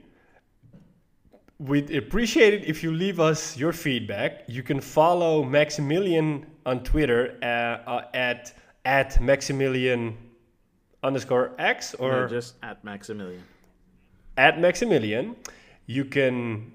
[1.60, 4.44] We'd appreciate it if you leave us your feedback.
[4.48, 8.54] You can follow Maximilian on Twitter uh, uh, at
[8.86, 10.18] at Maximilian
[11.04, 13.44] underscore X or No, just at Maximilian.
[14.38, 15.36] at Maximilian.
[15.86, 16.74] You can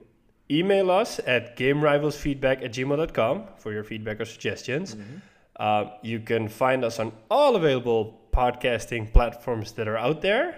[0.51, 4.97] email us at gamerivalsfeedback at gmail.com for your feedback or suggestions.
[5.57, 10.57] Uh, you can find us on all available podcasting platforms that are out there.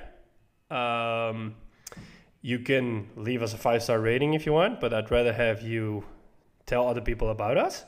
[0.70, 1.54] Um,
[2.40, 5.62] you can leave us a five star rating if you want, but I'd rather have
[5.62, 6.04] you
[6.64, 7.84] tell other people about us.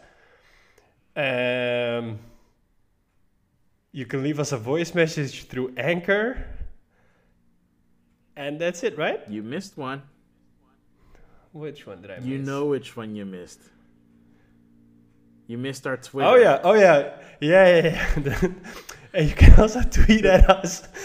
[1.17, 2.19] Um,
[3.93, 6.47] you can leave us a voice message through Anchor.
[8.37, 9.21] And that's it, right?
[9.29, 10.03] You missed one.
[11.53, 12.27] Which one did I miss?
[12.27, 13.61] You know which one you missed.
[15.47, 16.29] You missed our Twitter.
[16.29, 18.21] Oh yeah, oh yeah, yeah, yeah.
[18.25, 18.49] yeah.
[19.15, 20.87] and you can also tweet at us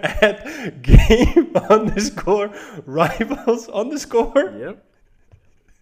[0.00, 2.50] at game underscore
[2.86, 4.54] rivals underscore.
[4.58, 4.84] Yep.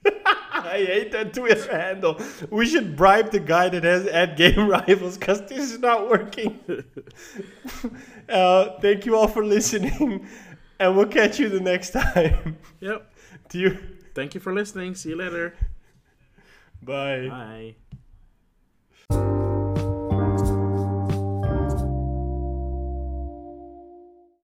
[0.53, 2.21] I hate that Twitter handle.
[2.51, 6.61] We should bribe the guy that has at game rivals because this is not working.
[8.29, 10.27] uh, thank you all for listening,
[10.79, 12.59] and we'll catch you the next time.
[12.81, 13.13] Yep.
[13.49, 13.79] Do you?
[14.15, 14.95] Thank you for listening.
[14.95, 15.55] See you later.
[16.83, 17.29] Bye.
[17.29, 17.75] Bye.